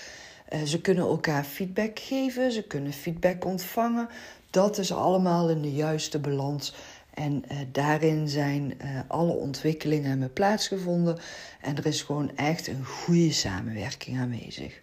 Uh, 0.53 0.63
ze 0.63 0.81
kunnen 0.81 1.05
elkaar 1.05 1.45
feedback 1.45 1.99
geven. 1.99 2.53
Ze 2.53 2.63
kunnen 2.63 2.93
feedback 2.93 3.45
ontvangen. 3.45 4.09
Dat 4.51 4.79
is 4.79 4.93
allemaal 4.93 5.51
in 5.51 5.63
de 5.63 5.73
juiste 5.73 6.19
balans. 6.19 6.75
En 7.21 7.45
uh, 7.53 7.59
daarin 7.73 8.29
zijn 8.29 8.75
uh, 8.85 9.01
alle 9.07 9.33
ontwikkelingen 9.33 10.11
hebben 10.11 10.33
plaatsgevonden. 10.33 11.19
En 11.61 11.77
er 11.77 11.87
is 11.87 12.03
gewoon 12.03 12.37
echt 12.37 12.67
een 12.67 12.85
goede 12.85 13.33
samenwerking 13.33 14.19
aanwezig. 14.19 14.81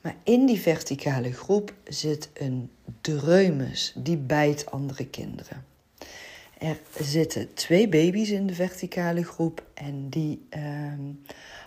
Maar 0.00 0.14
in 0.22 0.46
die 0.46 0.60
verticale 0.60 1.32
groep 1.32 1.74
zit 1.84 2.30
een 2.34 2.70
dreumes 3.00 3.92
die 3.96 4.16
bijt 4.16 4.70
andere 4.70 5.06
kinderen. 5.06 5.64
Er 6.58 6.80
zitten 7.00 7.54
twee 7.54 7.88
baby's 7.88 8.30
in 8.30 8.46
de 8.46 8.54
verticale 8.54 9.24
groep 9.24 9.64
en 9.74 10.08
die 10.08 10.46
uh, 10.56 10.62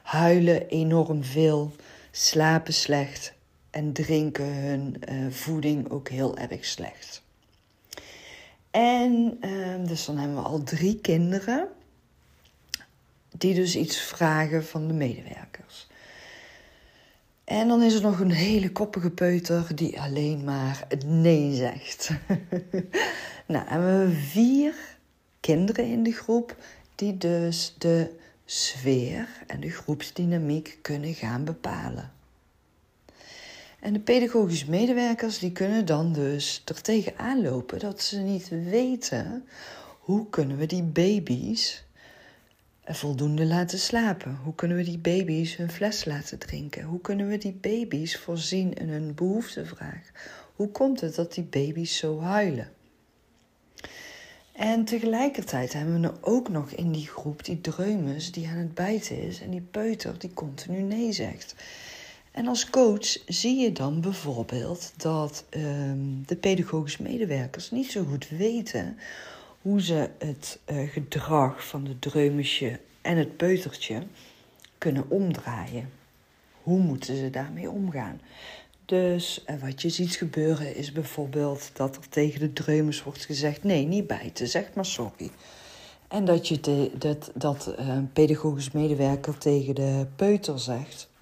huilen 0.03 0.67
enorm 0.67 1.24
veel, 1.24 1.72
slapen 2.12 2.74
slecht 2.74 3.34
en 3.70 3.94
drinken 3.94 4.55
hun 4.55 4.96
uh, 5.10 5.32
voeding 5.32 5.89
ook 5.89 6.10
heel 6.10 6.38
erg 6.38 6.65
slecht. 6.65 7.24
En 8.75 9.38
uh, 9.41 9.88
dus 9.88 10.05
dan 10.05 10.17
hebben 10.17 10.38
we 10.38 10.44
al 10.44 10.63
drie 10.63 11.00
kinderen 11.01 11.67
die 13.38 13.53
dus 13.53 13.75
iets 13.75 13.98
vragen 13.98 14.65
van 14.65 14.88
de 14.88 14.94
medewerkers. 14.94 15.88
En 17.44 17.67
dan 17.67 17.82
is 17.82 17.94
er 17.94 18.01
nog 18.01 18.20
een 18.20 18.32
hele 18.32 18.72
koppige 18.72 19.10
peuter 19.10 19.75
die 19.75 20.01
alleen 20.01 20.44
maar 20.44 20.88
nee 21.05 21.55
zegt. 21.55 22.10
nou, 23.46 23.67
hebben 23.67 24.08
we 24.08 24.13
vier 24.13 24.74
kinderen 25.39 25.86
in 25.86 26.03
de 26.03 26.12
groep 26.12 26.55
die 26.96 27.17
dus 27.17 27.75
de 27.77 28.15
sfeer 28.46 29.27
en 29.48 29.60
de 29.60 29.70
groepsdynamiek 29.70 30.77
kunnen 30.82 31.13
gaan 31.13 31.44
bepalen. 31.44 32.12
En 33.86 33.94
de 33.94 34.00
pedagogische 34.00 34.70
medewerkers 34.70 35.39
die 35.39 35.51
kunnen 35.51 35.86
dan 35.86 36.13
dus 36.13 36.62
er 36.65 36.82
tegenaan 36.82 37.42
lopen 37.42 37.80
dat 37.80 38.01
ze 38.01 38.18
niet 38.18 38.50
weten 38.50 39.46
hoe 40.00 40.30
kunnen 40.30 40.58
we 40.58 40.65
die 40.65 40.84
baby's 40.84 41.86
voldoende 42.86 43.46
laten 43.46 43.80
slapen? 43.80 44.39
Hoe 44.44 44.56
kunnen 44.56 44.77
we 44.77 44.84
die 44.84 44.98
baby's 44.98 45.56
hun 45.56 45.72
fles 45.72 46.06
laten 46.06 46.39
drinken? 46.39 46.84
Hoe 46.84 47.01
kunnen 47.01 47.27
we 47.27 47.38
die 47.38 47.54
baby's 47.54 48.18
voorzien 48.18 48.74
in 48.74 48.89
hun 48.89 49.15
behoeftevraag? 49.15 50.12
Hoe 50.56 50.70
komt 50.70 51.01
het 51.01 51.15
dat 51.15 51.34
die 51.34 51.44
baby's 51.44 51.98
zo 51.98 52.20
huilen? 52.20 52.72
En 54.51 54.86
tegelijkertijd 54.86 55.74
hebben 55.74 56.01
we 56.01 56.08
er 56.08 56.18
ook 56.22 56.50
nog 56.50 56.72
in 56.72 56.92
die 56.92 57.08
groep 57.08 57.46
die 57.46 57.62
dreumes 57.62 58.32
die 58.32 58.48
aan 58.48 58.58
het 58.58 58.74
bijten 58.74 59.22
is 59.22 59.42
en 59.42 59.50
die 59.50 59.68
peuter 59.72 60.20
die 60.20 60.34
continu 60.34 60.82
nee 60.82 61.12
zegt. 61.12 61.56
En 62.36 62.48
als 62.48 62.70
coach 62.70 63.18
zie 63.25 63.60
je 63.60 63.72
dan 63.72 64.01
bijvoorbeeld 64.01 64.94
dat 64.98 65.46
um, 65.50 66.24
de 66.25 66.36
pedagogische 66.36 67.01
medewerkers 67.01 67.72
niet 67.72 67.92
zo 67.92 68.04
goed 68.04 68.30
weten 68.30 68.98
hoe 69.62 69.82
ze 69.82 70.10
het 70.18 70.60
uh, 70.72 70.89
gedrag 70.89 71.68
van 71.68 71.84
de 71.84 72.00
dreumesje 72.00 72.80
en 73.01 73.18
het 73.18 73.38
peutertje 73.38 74.04
kunnen 74.77 75.10
omdraaien. 75.10 75.89
Hoe 76.62 76.80
moeten 76.80 77.15
ze 77.15 77.30
daarmee 77.30 77.70
omgaan? 77.70 78.22
Dus 78.86 79.44
uh, 79.48 79.62
wat 79.62 79.82
je 79.82 79.89
ziet 79.89 80.15
gebeuren 80.15 80.75
is 80.75 80.92
bijvoorbeeld 80.92 81.70
dat 81.74 81.96
er 81.96 82.10
tegen 82.10 82.39
de 82.39 82.54
dreumes 82.54 83.04
wordt 83.04 83.25
gezegd: 83.25 83.63
nee, 83.63 83.86
niet 83.86 84.08
bijten, 84.08 84.48
zeg 84.48 84.74
maar 84.74 84.86
sorry. 84.86 85.32
En 86.08 86.25
dat, 86.25 86.48
je 86.48 86.60
te, 86.60 86.92
dat, 86.98 87.32
dat 87.34 87.74
een 87.75 88.12
pedagogisch 88.12 88.72
medewerker 88.72 89.38
tegen 89.38 89.75
de 89.75 90.08
peuter 90.15 90.60
zegt: 90.60 91.13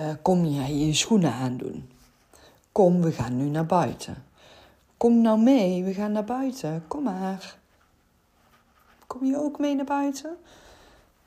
uh, 0.00 0.14
Kom 0.22 0.44
jij 0.44 0.74
je 0.74 0.94
schoenen 0.94 1.32
aandoen? 1.32 1.88
Kom, 2.72 3.02
we 3.02 3.12
gaan 3.12 3.36
nu 3.36 3.44
naar 3.44 3.66
buiten. 3.66 4.24
Kom 4.96 5.20
nou 5.20 5.40
mee, 5.40 5.84
we 5.84 5.94
gaan 5.94 6.12
naar 6.12 6.24
buiten. 6.24 6.84
Kom 6.88 7.02
maar. 7.02 7.58
Kom 9.06 9.24
je 9.24 9.36
ook 9.36 9.58
mee 9.58 9.74
naar 9.74 9.84
buiten? 9.84 10.36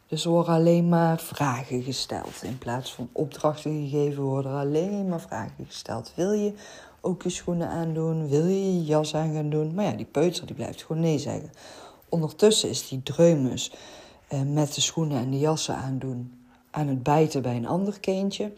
Dus 0.08 0.26
er 0.26 0.32
worden 0.32 0.54
alleen 0.54 0.90
maar 0.90 1.20
vragen 1.20 1.84
gesteld. 1.84 2.44
In 2.44 2.58
plaats 2.58 2.94
van 2.94 3.10
opdrachten 3.12 3.72
gegeven 3.72 4.24
worden 4.24 4.52
alleen 4.52 5.08
maar 5.08 5.22
vragen 5.22 5.66
gesteld. 5.68 6.12
Wil 6.16 6.32
je 6.32 6.54
ook 7.02 7.24
je 7.24 7.30
schoenen 7.30 7.68
aandoen? 7.68 8.30
Wil 8.30 8.46
je 8.46 8.74
je 8.74 8.84
jas 8.84 9.16
aan 9.16 9.34
gaan 9.34 9.50
doen? 9.50 9.74
Maar 9.74 9.86
ja, 9.86 9.92
die 9.92 10.06
peuter 10.06 10.46
die 10.46 10.56
blijft 10.56 10.84
gewoon 10.84 11.02
nee 11.02 11.20
zeggen. 11.20 11.52
Ondertussen 12.10 12.70
is 12.70 12.88
die 12.88 13.04
dreumes 13.04 13.74
eh, 14.28 14.42
met 14.42 14.74
de 14.74 14.82
schoenen 14.82 15.18
en 15.18 15.32
de 15.32 15.40
jassen 15.40 15.76
aandoen 15.76 16.43
aan 16.74 16.88
het 16.88 17.04
bijten 17.04 17.42
bij 17.42 17.56
een 17.56 17.68
ander 17.68 18.00
kindje. 18.00 18.52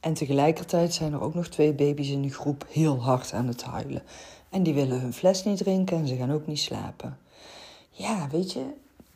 En 0.00 0.14
tegelijkertijd 0.14 0.94
zijn 0.94 1.12
er 1.12 1.20
ook 1.20 1.34
nog 1.34 1.46
twee 1.46 1.72
baby's 1.72 2.08
in 2.08 2.22
de 2.22 2.30
groep 2.30 2.66
heel 2.70 3.02
hard 3.02 3.32
aan 3.32 3.46
het 3.46 3.62
huilen. 3.62 4.02
En 4.48 4.62
die 4.62 4.74
willen 4.74 5.00
hun 5.00 5.12
fles 5.12 5.44
niet 5.44 5.58
drinken 5.58 5.96
en 5.96 6.06
ze 6.06 6.16
gaan 6.16 6.32
ook 6.32 6.46
niet 6.46 6.58
slapen. 6.58 7.18
Ja, 7.90 8.28
weet 8.30 8.52
je, 8.52 8.64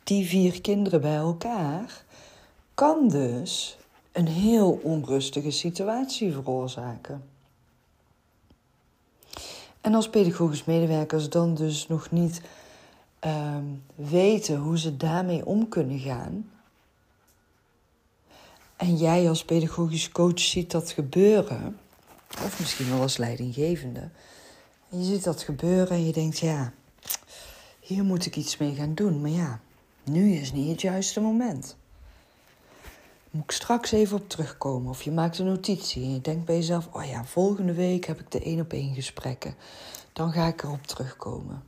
die 0.03 0.25
vier 0.25 0.61
kinderen 0.61 1.01
bij 1.01 1.15
elkaar 1.15 2.05
kan 2.73 3.07
dus 3.07 3.77
een 4.11 4.27
heel 4.27 4.79
onrustige 4.83 5.51
situatie 5.51 6.33
veroorzaken. 6.33 7.23
En 9.81 9.93
als 9.93 10.09
pedagogisch 10.09 10.65
medewerkers 10.65 11.29
dan 11.29 11.55
dus 11.55 11.87
nog 11.87 12.11
niet 12.11 12.41
ehm, 13.19 13.65
weten 13.95 14.57
hoe 14.57 14.79
ze 14.79 14.97
daarmee 14.97 15.45
om 15.45 15.69
kunnen 15.69 15.99
gaan. 15.99 16.51
En 18.77 18.95
jij 18.95 19.29
als 19.29 19.45
pedagogisch 19.45 20.09
coach 20.09 20.39
ziet 20.39 20.71
dat 20.71 20.91
gebeuren, 20.91 21.79
of 22.43 22.59
misschien 22.59 22.89
wel 22.89 23.01
als 23.01 23.17
leidinggevende. 23.17 24.09
En 24.89 24.99
je 24.99 25.05
ziet 25.05 25.23
dat 25.23 25.41
gebeuren 25.41 25.97
en 25.97 26.05
je 26.05 26.13
denkt, 26.13 26.39
ja, 26.39 26.73
hier 27.79 28.03
moet 28.03 28.25
ik 28.25 28.35
iets 28.35 28.57
mee 28.57 28.75
gaan 28.75 28.95
doen. 28.95 29.21
Maar 29.21 29.29
ja, 29.29 29.59
nu 30.03 30.33
is 30.33 30.51
niet 30.51 30.69
het 30.69 30.81
juiste 30.81 31.19
moment. 31.21 31.75
Moet 33.31 33.43
ik 33.43 33.51
straks 33.51 33.91
even 33.91 34.17
op 34.17 34.29
terugkomen? 34.29 34.89
Of 34.89 35.01
je 35.01 35.11
maakt 35.11 35.39
een 35.39 35.45
notitie 35.45 36.03
en 36.03 36.13
je 36.13 36.21
denkt 36.21 36.45
bij 36.45 36.55
jezelf: 36.55 36.89
oh 36.91 37.05
ja, 37.05 37.25
volgende 37.25 37.73
week 37.73 38.05
heb 38.05 38.19
ik 38.19 38.31
de 38.31 38.41
één 38.41 38.59
op 38.59 38.73
één 38.73 38.93
gesprekken. 38.93 39.55
Dan 40.13 40.31
ga 40.31 40.47
ik 40.47 40.63
erop 40.63 40.87
terugkomen. 40.87 41.63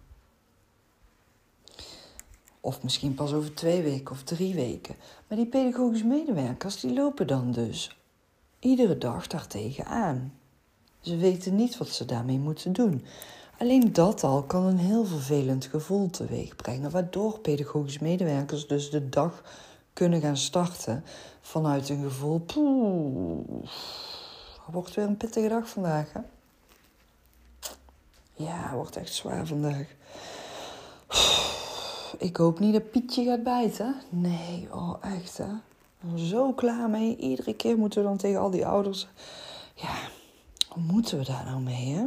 Of 2.60 2.84
misschien 2.84 3.14
pas 3.14 3.34
over 3.34 3.54
twee 3.54 3.82
weken 3.82 4.12
of 4.12 4.24
drie 4.24 4.54
weken. 4.54 4.96
Maar 5.30 5.38
die 5.38 5.48
pedagogische 5.48 6.06
medewerkers 6.06 6.80
die 6.80 6.94
lopen 6.94 7.28
dan 7.28 7.52
dus 7.52 7.98
iedere 8.60 8.98
dag 8.98 9.28
daartegen 9.28 9.86
aan. 9.86 10.34
Ze 11.00 11.18
weten 11.18 11.56
niet 11.56 11.78
wat 11.78 11.90
ze 11.90 12.06
daarmee 12.06 12.40
moeten 12.40 12.74
doen. 12.74 13.06
Alleen 13.58 13.94
dat 13.94 14.24
al 14.24 14.44
kan 14.44 14.66
een 14.66 14.78
heel 14.78 15.06
vervelend 15.06 15.66
gevoel 15.66 16.10
teweeg 16.10 16.56
brengen, 16.56 16.92
waardoor 16.92 17.40
pedagogische 17.40 18.04
medewerkers 18.04 18.68
dus 18.68 18.90
de 18.90 19.10
dag 19.10 19.44
kunnen 19.94 20.22
gaan 20.22 20.38
starten 20.38 21.04
vanuit 21.42 21.90
een 21.90 22.04
gevoel. 22.04 22.40
Poeh, 22.40 23.66
wordt 24.72 24.96
weer 24.96 25.06
een 25.06 25.18
pittige 25.18 25.48
dag 25.48 25.70
vandaag, 25.70 26.14
hè? 26.14 26.20
Ja, 28.34 28.62
het 28.64 28.74
wordt 28.74 28.96
echt 28.96 29.14
zwaar 29.14 29.48
vandaag. 29.48 29.88
Ik 32.20 32.38
hoop 32.38 32.60
niet 32.60 32.74
dat 32.74 32.92
Pietje 32.92 33.24
gaat 33.24 33.44
bijten. 33.44 33.96
Nee, 34.10 34.68
oh 34.72 34.96
echt 35.02 35.38
hè. 35.38 35.48
Zo 36.16 36.54
klaar 36.54 36.90
mee. 36.90 37.18
Iedere 37.18 37.54
keer 37.54 37.78
moeten 37.78 38.02
we 38.02 38.08
dan 38.08 38.18
tegen 38.18 38.40
al 38.40 38.50
die 38.50 38.66
ouders. 38.66 39.08
Ja, 39.74 39.96
hoe 40.68 40.84
moeten 40.84 41.18
we 41.18 41.26
daar 41.26 41.46
nou 41.46 41.62
mee 41.62 41.94
hè? 41.94 42.06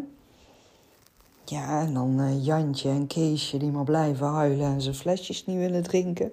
Ja, 1.44 1.80
en 1.80 1.94
dan 1.94 2.20
uh, 2.20 2.44
Jantje 2.44 2.88
en 2.88 3.06
Keesje 3.06 3.56
die 3.56 3.70
maar 3.70 3.84
blijven 3.84 4.26
huilen 4.26 4.66
en 4.66 4.80
zijn 4.80 4.94
flesjes 4.94 5.46
niet 5.46 5.56
willen 5.56 5.82
drinken. 5.82 6.32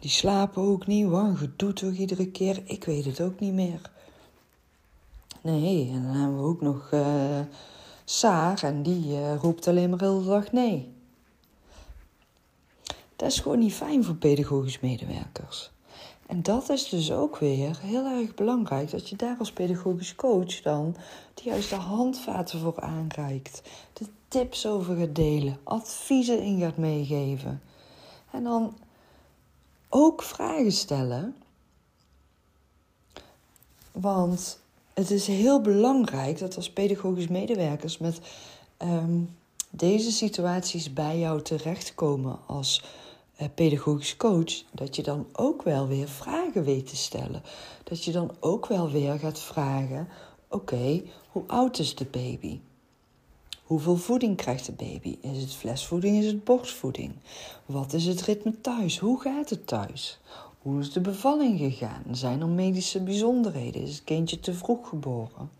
die 0.00 0.10
slapen 0.10 0.62
ook 0.62 0.86
niet. 0.86 1.08
Wat 1.08 1.24
een 1.24 1.36
gedoe 1.36 1.72
toch 1.72 1.92
iedere 1.92 2.30
keer. 2.30 2.62
Ik 2.64 2.84
weet 2.84 3.04
het 3.04 3.20
ook 3.20 3.40
niet 3.40 3.54
meer. 3.54 3.90
Nee, 5.40 5.90
en 5.92 6.02
dan 6.02 6.14
hebben 6.14 6.36
we 6.36 6.48
ook 6.48 6.60
nog 6.60 6.90
uh, 6.94 7.40
Saar 8.04 8.62
en 8.62 8.82
die 8.82 9.06
uh, 9.06 9.36
roept 9.36 9.68
alleen 9.68 9.90
maar 9.90 10.00
heel 10.00 10.22
de 10.22 10.28
dag 10.28 10.52
nee. 10.52 10.94
Dat 13.16 13.30
is 13.30 13.40
gewoon 13.40 13.58
niet 13.58 13.74
fijn 13.74 14.04
voor 14.04 14.14
pedagogisch 14.14 14.80
medewerkers. 14.80 15.70
En 16.26 16.42
dat 16.42 16.68
is 16.68 16.88
dus 16.88 17.12
ook 17.12 17.38
weer 17.38 17.78
heel 17.80 18.04
erg 18.04 18.34
belangrijk 18.34 18.90
dat 18.90 19.08
je 19.08 19.16
daar 19.16 19.36
als 19.38 19.52
pedagogisch 19.52 20.14
coach 20.14 20.62
dan 20.62 20.96
de 21.34 21.42
juiste 21.44 21.74
handvaten 21.74 22.58
voor 22.58 22.80
aanreikt, 22.80 23.62
de 23.92 24.06
tips 24.28 24.66
over 24.66 24.96
gaat 24.96 25.14
delen, 25.14 25.58
adviezen 25.64 26.42
in 26.42 26.60
gaat 26.60 26.76
meegeven. 26.76 27.62
En 28.30 28.42
dan 28.42 28.76
ook 29.88 30.22
vragen 30.22 30.72
stellen. 30.72 31.36
Want 33.92 34.58
het 34.94 35.10
is 35.10 35.26
heel 35.26 35.60
belangrijk 35.60 36.38
dat 36.38 36.56
als 36.56 36.70
pedagogisch 36.70 37.28
medewerkers 37.28 37.98
met 37.98 38.20
ehm, 38.76 39.20
deze 39.70 40.12
situaties 40.12 40.92
bij 40.92 41.18
jou 41.18 41.42
terechtkomen 41.42 42.38
als 42.46 42.84
pedagogisch 43.54 44.16
coach, 44.16 44.62
dat 44.72 44.96
je 44.96 45.02
dan 45.02 45.26
ook 45.32 45.62
wel 45.62 45.86
weer 45.86 46.08
vragen 46.08 46.64
weet 46.64 46.86
te 46.88 46.96
stellen. 46.96 47.42
Dat 47.84 48.04
je 48.04 48.12
dan 48.12 48.30
ook 48.40 48.66
wel 48.66 48.90
weer 48.90 49.18
gaat 49.18 49.40
vragen: 49.40 50.08
oké, 50.48 51.02
hoe 51.28 51.44
oud 51.46 51.78
is 51.78 51.94
de 51.94 52.04
baby? 52.04 52.60
Hoeveel 53.62 53.96
voeding 53.96 54.36
krijgt 54.36 54.66
de 54.66 54.72
baby? 54.72 55.18
Is 55.20 55.40
het 55.40 55.54
flesvoeding, 55.54 56.18
is 56.18 56.26
het 56.26 56.44
borstvoeding? 56.44 57.14
Wat 57.66 57.92
is 57.92 58.06
het 58.06 58.22
ritme 58.22 58.60
thuis? 58.60 58.98
Hoe 58.98 59.20
gaat 59.20 59.50
het 59.50 59.66
thuis? 59.66 60.18
Hoe 60.58 60.80
is 60.80 60.92
de 60.92 61.00
bevalling 61.00 61.58
gegaan? 61.58 62.04
Zijn 62.10 62.40
er 62.40 62.48
medische 62.48 63.02
bijzonderheden? 63.02 63.82
Is 63.82 63.94
het 63.94 64.04
kindje 64.04 64.40
te 64.40 64.54
vroeg 64.54 64.88
geboren? 64.88 65.50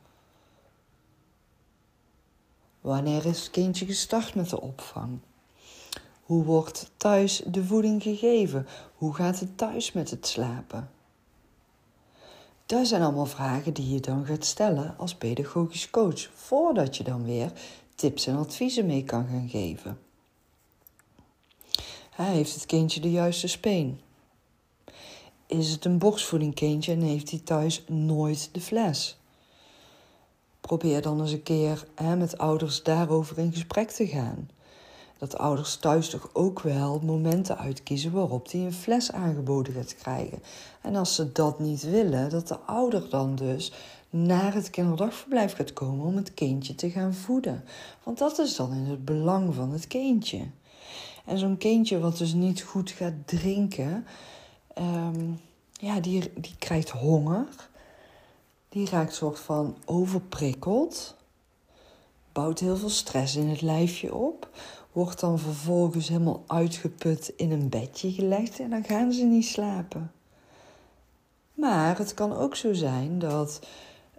Wanneer 2.81 3.27
is 3.27 3.39
het 3.39 3.51
kindje 3.51 3.87
gestart 3.87 4.35
met 4.35 4.51
de 4.51 4.61
opvang? 4.61 5.19
Hoe 6.27 6.45
wordt 6.45 6.91
thuis 6.97 7.43
de 7.47 7.65
voeding 7.65 8.03
gegeven? 8.03 8.67
Hoe 8.95 9.15
gaat 9.15 9.41
het 9.41 9.59
thuis 9.59 9.93
met 9.93 10.11
het 10.11 10.27
slapen? 10.27 10.91
Dat 12.67 12.87
zijn 12.87 13.03
allemaal 13.03 13.27
vragen 13.27 13.75
die 13.75 13.93
je 13.93 14.01
dan 14.01 14.25
gaat 14.25 14.45
stellen 14.45 14.95
als 14.99 15.15
pedagogisch 15.15 15.91
coach, 15.91 16.31
voordat 16.35 16.97
je 16.97 17.05
dan 17.05 17.25
weer 17.25 17.53
tips 17.95 18.27
en 18.27 18.37
adviezen 18.37 18.87
mee 18.87 19.05
kan 19.05 19.27
gaan 19.27 19.49
geven. 19.49 19.99
Heeft 22.11 22.55
het 22.55 22.67
kindje 22.67 23.01
de 23.01 23.11
juiste 23.11 23.49
speen? 23.49 24.01
Is 25.47 25.71
het 25.71 25.85
een 25.85 25.99
borstvoedingkindje 25.99 26.93
en 26.93 27.01
heeft 27.01 27.31
hij 27.31 27.41
thuis 27.45 27.85
nooit 27.89 28.49
de 28.53 28.61
fles? 28.61 29.19
Probeer 30.61 31.03
dan 31.03 31.21
eens 31.21 31.33
een 31.33 31.43
keer 31.43 31.87
hè, 31.95 32.17
met 32.17 32.39
ouders 32.39 32.83
daarover 32.83 33.39
in 33.39 33.53
gesprek 33.53 33.91
te 33.91 34.07
gaan 34.07 34.49
dat 35.19 35.39
ouders 35.39 35.77
thuis 35.77 36.09
toch 36.11 36.31
ook 36.33 36.61
wel 36.61 37.01
momenten 37.05 37.59
uitkiezen 37.59 38.13
waarop 38.13 38.51
die 38.51 38.65
een 38.65 38.73
fles 38.73 39.13
aangeboden 39.13 39.73
gaat 39.75 39.95
krijgen. 39.95 40.43
En 40.81 40.97
als 40.97 41.15
ze 41.15 41.33
dat 41.33 41.59
niet 41.59 41.83
willen, 41.83 42.31
dat 42.31 42.49
de 42.49 42.59
ouder 42.59 43.09
dan 43.09 43.35
dus 43.35 43.73
naar 44.11 44.55
het 44.55 44.71
kinderdagverblijf 44.71 45.53
gaat 45.53 45.73
komen 45.73 46.07
om 46.07 46.17
het 46.17 46.35
kindje 46.35 46.75
te 46.75 46.91
gaan 46.91 47.15
voeden. 47.15 47.65
Want 48.03 48.19
dat 48.19 48.39
is 48.39 48.57
dan 48.57 48.73
in 48.73 48.85
het 48.85 49.05
belang 49.05 49.55
van 49.55 49.73
het 49.73 49.87
kindje. 49.87 50.41
En 51.25 51.39
zo'n 51.39 51.57
kindje 51.57 51.99
wat 51.99 52.19
dus 52.19 52.33
niet 52.33 52.63
goed 52.63 52.91
gaat 52.91 53.15
drinken, 53.25 54.07
ehm, 54.75 55.31
ja, 55.73 56.01
die, 56.01 56.33
die 56.35 56.55
krijgt 56.59 56.91
honger. 56.91 57.47
Die 58.69 58.91
raakt 58.91 59.15
soort 59.15 59.39
van 59.39 59.77
overprikkeld. 59.85 61.15
Bouwt 62.33 62.59
heel 62.59 62.77
veel 62.77 62.89
stress 62.89 63.37
in 63.37 63.49
het 63.49 63.61
lijfje 63.61 64.15
op 64.15 64.49
wordt 64.97 65.21
dan 65.21 65.39
vervolgens 65.39 66.09
helemaal 66.09 66.45
uitgeput 66.47 67.33
in 67.37 67.51
een 67.51 67.69
bedje 67.69 68.13
gelegd 68.13 68.61
en 68.61 68.71
dan 68.71 68.85
gaan 68.85 69.13
ze 69.13 69.25
niet 69.25 69.47
slapen. 69.47 70.13
Maar 71.55 71.99
het 71.99 72.15
kan 72.15 72.33
ook 72.37 72.57
zo 72.57 72.73
zijn 72.73 73.19
dat 73.19 73.61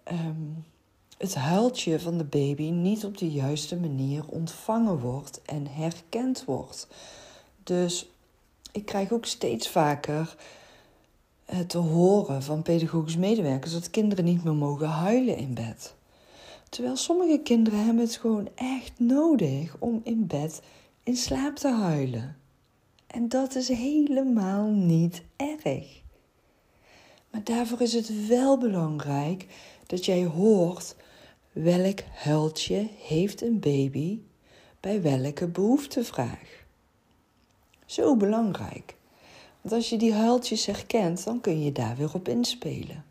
ehm, 0.04 0.42
het 1.18 1.36
huiltje 1.36 2.00
van 2.00 2.18
de 2.18 2.24
baby 2.24 2.70
niet 2.70 3.06
op 3.06 3.18
de 3.18 3.32
juiste 3.32 3.78
manier 3.78 4.28
ontvangen 4.28 5.00
wordt 5.00 5.42
en 5.42 5.68
herkend 5.68 6.46
wordt. 6.46 6.88
Dus 7.64 8.10
ik 8.72 8.86
krijg 8.86 9.12
ook 9.12 9.26
steeds 9.26 9.70
vaker 9.70 10.36
eh, 11.46 11.60
te 11.60 11.78
horen 11.78 12.44
van 12.44 12.62
pedagogisch 12.62 13.18
medewerkers 13.18 13.74
dat 13.74 13.90
kinderen 13.90 14.26
niet 14.26 14.44
meer 14.44 14.56
mogen 14.56 14.88
huilen 14.88 15.38
in 15.38 15.54
bed. 15.54 15.96
Terwijl 16.70 16.96
sommige 16.96 17.40
kinderen 17.44 17.86
hebben 17.86 18.04
het 18.04 18.16
gewoon 18.16 18.50
echt 18.56 19.00
nodig 19.00 19.76
om 19.80 20.02
in 20.04 20.28
bed 20.28 20.62
in 21.04 21.16
slaap 21.16 21.56
te 21.56 21.72
huilen. 21.72 22.38
En 23.08 23.30
dat 23.30 23.56
is 23.56 23.68
helemaal 23.68 24.66
niet 24.68 25.24
erg. 25.36 26.02
Maar 27.32 27.44
daarvoor 27.44 27.82
is 27.82 27.94
het 27.94 28.28
wel 28.28 28.58
belangrijk 28.58 29.46
dat 29.86 30.06
jij 30.06 30.26
hoort 30.26 30.96
welk 31.52 32.00
huiltje 32.16 32.90
heeft 32.98 33.42
een 33.42 33.60
baby 33.60 34.20
bij 34.80 35.02
welke 35.02 35.48
behoeftevraag. 35.48 36.66
Zo 37.86 38.16
belangrijk. 38.16 38.96
Want 39.62 39.74
als 39.74 39.90
je 39.90 39.98
die 39.98 40.14
huiltjes 40.14 40.66
herkent, 40.66 41.24
dan 41.24 41.42
kun 41.42 41.64
je 41.64 41.72
daar 41.72 41.96
weer 41.96 42.14
op 42.14 42.28
inspelen. 42.28 43.06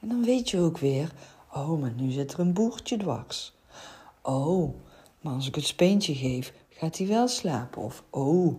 En 0.00 0.08
dan 0.08 0.24
weet 0.24 0.50
je 0.50 0.58
ook 0.58 0.78
weer, 0.78 1.12
Oh, 1.56 1.80
maar 1.80 1.92
nu 1.96 2.10
zit 2.10 2.32
er 2.32 2.38
een 2.38 2.52
boertje 2.52 2.96
dwars. 2.96 3.52
Oh, 4.22 4.74
maar 5.20 5.34
als 5.34 5.46
ik 5.46 5.54
het 5.54 5.66
speentje 5.66 6.14
geef, 6.14 6.52
gaat 6.68 6.98
hij 6.98 7.06
wel 7.06 7.28
slapen. 7.28 7.82
Of, 7.82 8.02
oh, 8.10 8.54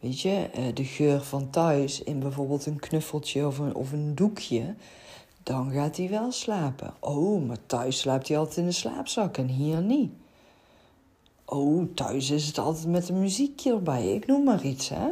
weet 0.00 0.20
je, 0.20 0.48
eh, 0.52 0.74
de 0.74 0.84
geur 0.84 1.20
van 1.20 1.50
thuis 1.50 2.02
in 2.02 2.18
bijvoorbeeld 2.18 2.66
een 2.66 2.80
knuffeltje 2.80 3.46
of 3.46 3.58
een, 3.58 3.74
of 3.74 3.92
een 3.92 4.14
doekje, 4.14 4.74
dan 5.42 5.70
gaat 5.70 5.96
hij 5.96 6.08
wel 6.08 6.32
slapen. 6.32 6.94
Oh, 7.00 7.46
maar 7.46 7.66
thuis 7.66 7.98
slaapt 7.98 8.28
hij 8.28 8.38
altijd 8.38 8.56
in 8.56 8.66
de 8.66 8.72
slaapzak 8.72 9.36
en 9.36 9.48
hier 9.48 9.82
niet. 9.82 10.12
Oh, 11.44 11.94
thuis 11.94 12.30
is 12.30 12.46
het 12.46 12.58
altijd 12.58 12.86
met 12.86 13.08
een 13.08 13.20
muziekje 13.20 13.72
erbij. 13.72 14.14
Ik 14.14 14.26
noem 14.26 14.44
maar 14.44 14.64
iets, 14.64 14.88
hè. 14.88 15.10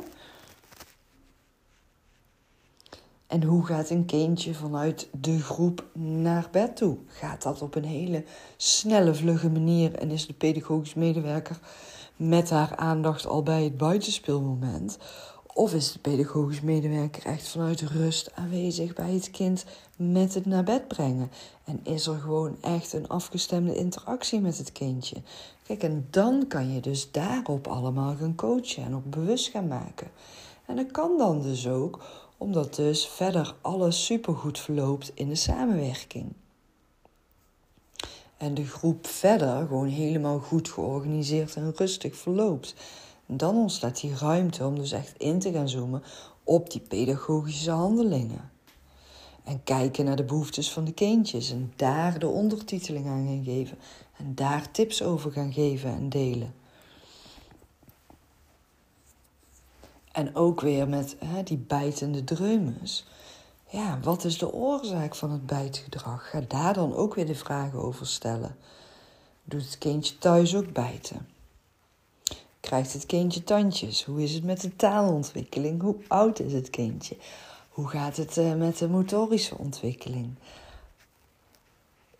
En 3.30 3.42
hoe 3.42 3.66
gaat 3.66 3.90
een 3.90 4.04
kindje 4.04 4.54
vanuit 4.54 5.08
de 5.20 5.40
groep 5.40 5.84
naar 5.92 6.48
bed 6.50 6.76
toe? 6.76 6.96
Gaat 7.06 7.42
dat 7.42 7.62
op 7.62 7.74
een 7.74 7.84
hele 7.84 8.24
snelle, 8.56 9.14
vlugge 9.14 9.50
manier 9.50 9.94
en 9.94 10.10
is 10.10 10.26
de 10.26 10.32
pedagogisch 10.32 10.94
medewerker 10.94 11.58
met 12.16 12.50
haar 12.50 12.76
aandacht 12.76 13.26
al 13.26 13.42
bij 13.42 13.64
het 13.64 13.76
buitenspeelmoment? 13.76 14.98
Of 15.54 15.74
is 15.74 15.92
de 15.92 15.98
pedagogisch 15.98 16.60
medewerker 16.60 17.26
echt 17.26 17.48
vanuit 17.48 17.80
rust 17.80 18.32
aanwezig 18.34 18.94
bij 18.94 19.12
het 19.12 19.30
kind 19.30 19.64
met 19.96 20.34
het 20.34 20.46
naar 20.46 20.64
bed 20.64 20.88
brengen? 20.88 21.30
En 21.64 21.80
is 21.82 22.06
er 22.06 22.18
gewoon 22.18 22.56
echt 22.60 22.92
een 22.92 23.08
afgestemde 23.08 23.74
interactie 23.74 24.40
met 24.40 24.58
het 24.58 24.72
kindje? 24.72 25.16
Kijk, 25.66 25.82
en 25.82 26.06
dan 26.10 26.44
kan 26.48 26.72
je 26.72 26.80
dus 26.80 27.10
daarop 27.10 27.66
allemaal 27.66 28.14
gaan 28.16 28.34
coachen 28.34 28.84
en 28.84 28.94
ook 28.94 29.10
bewust 29.10 29.48
gaan 29.48 29.68
maken. 29.68 30.10
En 30.66 30.76
dat 30.76 30.90
kan 30.90 31.18
dan 31.18 31.42
dus 31.42 31.68
ook 31.68 32.00
omdat 32.40 32.74
dus 32.74 33.06
verder 33.06 33.54
alles 33.60 34.04
supergoed 34.04 34.58
verloopt 34.58 35.12
in 35.14 35.28
de 35.28 35.34
samenwerking. 35.34 36.32
En 38.36 38.54
de 38.54 38.66
groep 38.66 39.06
verder 39.06 39.66
gewoon 39.66 39.88
helemaal 39.88 40.38
goed 40.38 40.68
georganiseerd 40.68 41.54
en 41.56 41.72
rustig 41.76 42.16
verloopt. 42.16 42.74
Dan 43.26 43.56
ontstaat 43.56 44.00
die 44.00 44.16
ruimte 44.16 44.66
om 44.66 44.78
dus 44.78 44.92
echt 44.92 45.14
in 45.18 45.38
te 45.38 45.52
gaan 45.52 45.68
zoomen 45.68 46.02
op 46.44 46.70
die 46.70 46.80
pedagogische 46.80 47.70
handelingen. 47.70 48.50
En 49.44 49.62
kijken 49.64 50.04
naar 50.04 50.16
de 50.16 50.24
behoeftes 50.24 50.72
van 50.72 50.84
de 50.84 50.92
kindjes 50.92 51.50
en 51.50 51.72
daar 51.76 52.18
de 52.18 52.28
ondertiteling 52.28 53.06
aan 53.06 53.26
gaan 53.26 53.44
geven. 53.44 53.78
En 54.16 54.34
daar 54.34 54.70
tips 54.70 55.02
over 55.02 55.32
gaan 55.32 55.52
geven 55.52 55.90
en 55.90 56.08
delen. 56.08 56.54
En 60.12 60.36
ook 60.36 60.60
weer 60.60 60.88
met 60.88 61.16
hè, 61.24 61.42
die 61.42 61.58
bijtende 61.58 62.24
dreumes. 62.24 63.06
Ja, 63.68 63.98
wat 64.02 64.24
is 64.24 64.38
de 64.38 64.52
oorzaak 64.52 65.14
van 65.14 65.30
het 65.30 65.46
bijtgedrag? 65.46 66.30
Ga 66.30 66.40
daar 66.48 66.74
dan 66.74 66.94
ook 66.94 67.14
weer 67.14 67.26
de 67.26 67.34
vragen 67.34 67.78
over 67.78 68.06
stellen. 68.06 68.56
Doet 69.44 69.64
het 69.64 69.78
kindje 69.78 70.18
thuis 70.18 70.56
ook 70.56 70.72
bijten? 70.72 71.28
Krijgt 72.60 72.92
het 72.92 73.06
kindje 73.06 73.44
tandjes? 73.44 74.04
Hoe 74.04 74.22
is 74.22 74.32
het 74.32 74.44
met 74.44 74.60
de 74.60 74.76
taalontwikkeling? 74.76 75.82
Hoe 75.82 75.96
oud 76.08 76.38
is 76.38 76.52
het 76.52 76.70
kindje? 76.70 77.16
Hoe 77.68 77.88
gaat 77.88 78.16
het 78.16 78.36
uh, 78.36 78.54
met 78.54 78.78
de 78.78 78.88
motorische 78.88 79.58
ontwikkeling? 79.58 80.34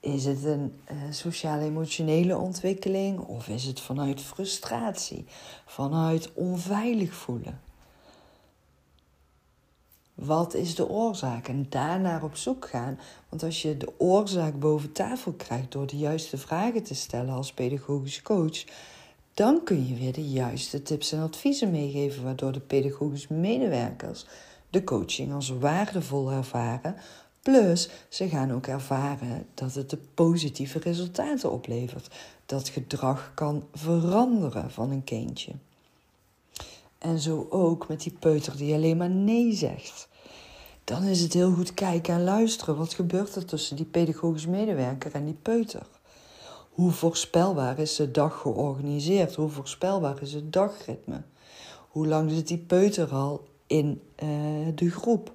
Is 0.00 0.24
het 0.24 0.44
een 0.44 0.81
uh, 0.90 0.96
sociaal-emotionele 1.11 2.37
ontwikkeling 2.37 3.18
of 3.18 3.48
is 3.48 3.64
het 3.64 3.81
vanuit 3.81 4.20
frustratie, 4.20 5.24
vanuit 5.66 6.33
onveilig 6.35 7.14
voelen? 7.14 7.61
Wat 10.20 10.54
is 10.54 10.74
de 10.74 10.88
oorzaak? 10.88 11.48
En 11.48 11.66
daarnaar 11.68 12.22
op 12.22 12.37
zoek 12.37 12.68
gaan. 12.68 12.98
Want 13.28 13.42
als 13.42 13.62
je 13.62 13.76
de 13.76 13.92
oorzaak 13.98 14.59
boven 14.59 14.92
tafel 14.92 15.33
krijgt 15.33 15.72
door 15.72 15.87
de 15.87 15.96
juiste 15.96 16.38
vragen 16.38 16.83
te 16.83 16.94
stellen 16.94 17.35
als 17.35 17.52
pedagogisch 17.52 18.22
coach, 18.22 18.64
dan 19.35 19.64
kun 19.64 19.87
je 19.87 19.94
weer 19.94 20.12
de 20.12 20.28
juiste 20.28 20.83
tips 20.83 21.12
en 21.12 21.20
adviezen 21.20 21.70
meegeven, 21.70 22.24
waardoor 22.24 22.52
de 22.52 22.61
pedagogische 22.61 23.33
medewerkers 23.33 24.26
de 24.70 24.85
coaching 24.85 25.33
als 25.33 25.48
waardevol 25.48 26.30
ervaren. 26.30 26.96
Plus, 27.42 27.90
ze 28.09 28.28
gaan 28.28 28.52
ook 28.52 28.66
ervaren 28.66 29.46
dat 29.54 29.74
het 29.74 29.90
de 29.90 29.98
positieve 30.14 30.78
resultaten 30.78 31.52
oplevert. 31.52 32.14
Dat 32.46 32.68
gedrag 32.68 33.33
kan 33.35 33.64
veranderen 33.72 34.70
van 34.70 34.90
een 34.90 35.04
kindje. 35.04 35.52
En 36.98 37.18
zo 37.18 37.46
ook 37.50 37.88
met 37.88 38.02
die 38.02 38.16
peuter 38.18 38.56
die 38.56 38.74
alleen 38.74 38.96
maar 38.96 39.11
nee 39.11 39.52
zegt 39.52 40.09
dan 40.84 41.02
is 41.02 41.20
het 41.20 41.32
heel 41.32 41.52
goed 41.52 41.74
kijken 41.74 42.14
en 42.14 42.24
luisteren. 42.24 42.76
Wat 42.76 42.94
gebeurt 42.94 43.34
er 43.34 43.44
tussen 43.44 43.76
die 43.76 43.84
pedagogisch 43.84 44.46
medewerker 44.46 45.14
en 45.14 45.24
die 45.24 45.38
peuter? 45.42 45.86
Hoe 46.70 46.90
voorspelbaar 46.90 47.78
is 47.78 47.96
de 47.96 48.10
dag 48.10 48.40
georganiseerd? 48.40 49.34
Hoe 49.34 49.48
voorspelbaar 49.48 50.22
is 50.22 50.32
het 50.32 50.52
dagritme? 50.52 51.22
Hoe 51.88 52.06
lang 52.06 52.30
zit 52.30 52.48
die 52.48 52.58
peuter 52.58 53.14
al 53.14 53.48
in 53.66 54.02
uh, 54.22 54.28
de 54.74 54.90
groep? 54.90 55.32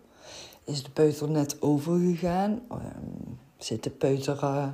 Is 0.63 0.83
de 0.83 0.89
peuter 0.89 1.29
net 1.29 1.61
overgegaan? 1.61 2.61
Uh, 2.71 2.77
zit 3.57 3.83
de 3.83 3.89
peuter 3.89 4.43
uh, 4.43 4.67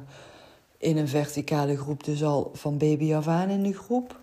in 0.77 0.97
een 0.97 1.07
verticale 1.07 1.77
groep 1.77 2.03
dus 2.03 2.23
al 2.23 2.51
van 2.53 2.77
baby 2.77 3.13
af 3.13 3.27
aan 3.27 3.49
in 3.49 3.63
de 3.63 3.73
groep? 3.73 4.19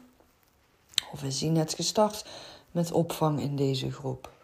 Of 1.12 1.22
is 1.22 1.40
hij 1.40 1.50
net 1.50 1.74
gestart 1.74 2.26
met 2.70 2.92
opvang 2.92 3.40
in 3.40 3.56
deze 3.56 3.92
groep? 3.92 4.36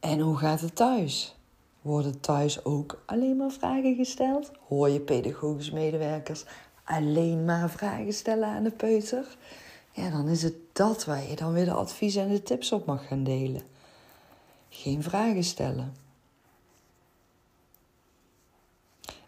En 0.00 0.20
hoe 0.20 0.36
gaat 0.36 0.60
het 0.60 0.76
thuis? 0.76 1.36
Worden 1.80 2.20
thuis 2.20 2.64
ook 2.64 3.02
alleen 3.06 3.36
maar 3.36 3.50
vragen 3.50 3.94
gesteld? 3.94 4.50
Hoor 4.68 4.88
je 4.88 5.00
pedagogisch 5.00 5.70
medewerkers 5.70 6.44
alleen 6.84 7.44
maar 7.44 7.70
vragen 7.70 8.12
stellen 8.12 8.48
aan 8.48 8.62
de 8.62 8.70
peuter? 8.70 9.36
Ja, 9.92 10.10
dan 10.10 10.28
is 10.28 10.42
het 10.42 10.54
dat 10.72 11.04
waar 11.04 11.28
je 11.28 11.36
dan 11.36 11.52
weer 11.52 11.64
de 11.64 11.72
adviezen 11.72 12.22
en 12.22 12.28
de 12.28 12.42
tips 12.42 12.72
op 12.72 12.86
mag 12.86 13.06
gaan 13.06 13.24
delen. 13.24 13.62
Geen 14.68 15.02
vragen 15.02 15.44
stellen. 15.44 15.94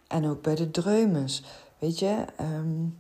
En 0.07 0.27
ook 0.27 0.43
bij 0.43 0.55
de 0.55 0.71
dreumes. 0.71 1.43
Weet 1.79 1.99
je, 1.99 2.25
um, 2.41 2.99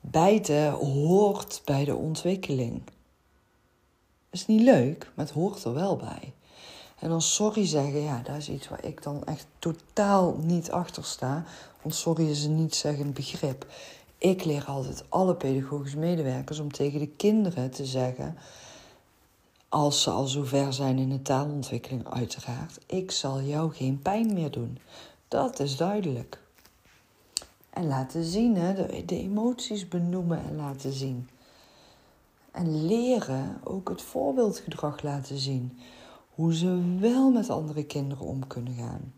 bijten 0.00 0.70
hoort 0.70 1.62
bij 1.64 1.84
de 1.84 1.94
ontwikkeling. 1.94 2.82
Is 4.30 4.46
niet 4.46 4.62
leuk, 4.62 5.12
maar 5.14 5.24
het 5.24 5.34
hoort 5.34 5.64
er 5.64 5.74
wel 5.74 5.96
bij. 5.96 6.32
En 6.98 7.08
dan 7.08 7.22
sorry 7.22 7.66
zeggen, 7.66 8.00
ja, 8.00 8.20
dat 8.24 8.36
is 8.36 8.48
iets 8.48 8.68
waar 8.68 8.84
ik 8.84 9.02
dan 9.02 9.24
echt 9.24 9.46
totaal 9.58 10.36
niet 10.42 10.70
achter 10.70 11.04
sta. 11.04 11.44
Want 11.82 11.94
sorry 11.94 12.30
is 12.30 12.44
een 12.44 12.54
niet-zeggend 12.54 13.14
begrip. 13.14 13.66
Ik 14.18 14.44
leer 14.44 14.64
altijd 14.64 15.04
alle 15.08 15.34
pedagogische 15.34 15.98
medewerkers 15.98 16.58
om 16.58 16.72
tegen 16.72 16.98
de 16.98 17.08
kinderen 17.08 17.70
te 17.70 17.84
zeggen, 17.84 18.36
als 19.68 20.02
ze 20.02 20.10
al 20.10 20.26
zover 20.26 20.72
zijn 20.72 20.98
in 20.98 21.08
de 21.08 21.22
taalontwikkeling 21.22 22.10
uiteraard, 22.10 22.78
ik 22.86 23.10
zal 23.10 23.40
jou 23.40 23.72
geen 23.74 23.98
pijn 24.02 24.32
meer 24.32 24.50
doen. 24.50 24.78
Dat 25.28 25.60
is 25.60 25.76
duidelijk. 25.76 26.40
En 27.70 27.86
laten 27.86 28.24
zien, 28.24 28.56
hè, 28.56 29.04
de 29.04 29.18
emoties 29.18 29.88
benoemen 29.88 30.44
en 30.44 30.56
laten 30.56 30.92
zien. 30.92 31.28
En 32.50 32.86
leren 32.86 33.60
ook 33.64 33.88
het 33.88 34.02
voorbeeldgedrag 34.02 35.02
laten 35.02 35.38
zien 35.38 35.78
hoe 36.36 36.54
ze 36.54 36.96
wel 37.00 37.30
met 37.30 37.50
andere 37.50 37.84
kinderen 37.84 38.26
om 38.26 38.46
kunnen 38.46 38.74
gaan. 38.74 39.12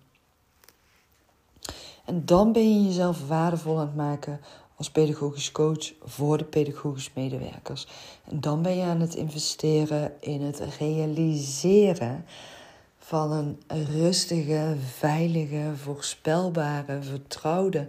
En 2.04 2.24
dan 2.24 2.52
ben 2.52 2.74
je 2.74 2.85
jezelf 2.85 3.28
waardevol 3.28 3.78
aan 3.78 3.87
het 3.87 3.96
maken 3.96 4.40
als 4.76 4.90
pedagogisch 4.90 5.52
coach 5.52 5.92
voor 6.04 6.38
de 6.38 6.44
pedagogisch 6.44 7.12
medewerkers. 7.14 7.87
En 8.24 8.40
dan 8.40 8.62
ben 8.62 8.76
je 8.76 8.83
aan 8.83 9.00
het 9.00 9.14
investeren 9.14 10.12
in 10.20 10.40
het 10.40 10.61
realiseren 10.78 12.24
van 12.98 13.33
een 13.33 13.59
rustige, 13.87 14.76
veilige, 14.96 15.72
voorspelbare, 15.76 17.02
vertrouwde 17.02 17.88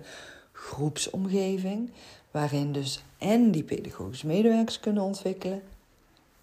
groepsomgeving. 0.51 1.91
Waarin 2.31 2.71
dus 2.71 3.03
en 3.17 3.51
die 3.51 3.63
pedagogische 3.63 4.27
medewerkers 4.27 4.79
kunnen 4.79 5.03
ontwikkelen 5.03 5.61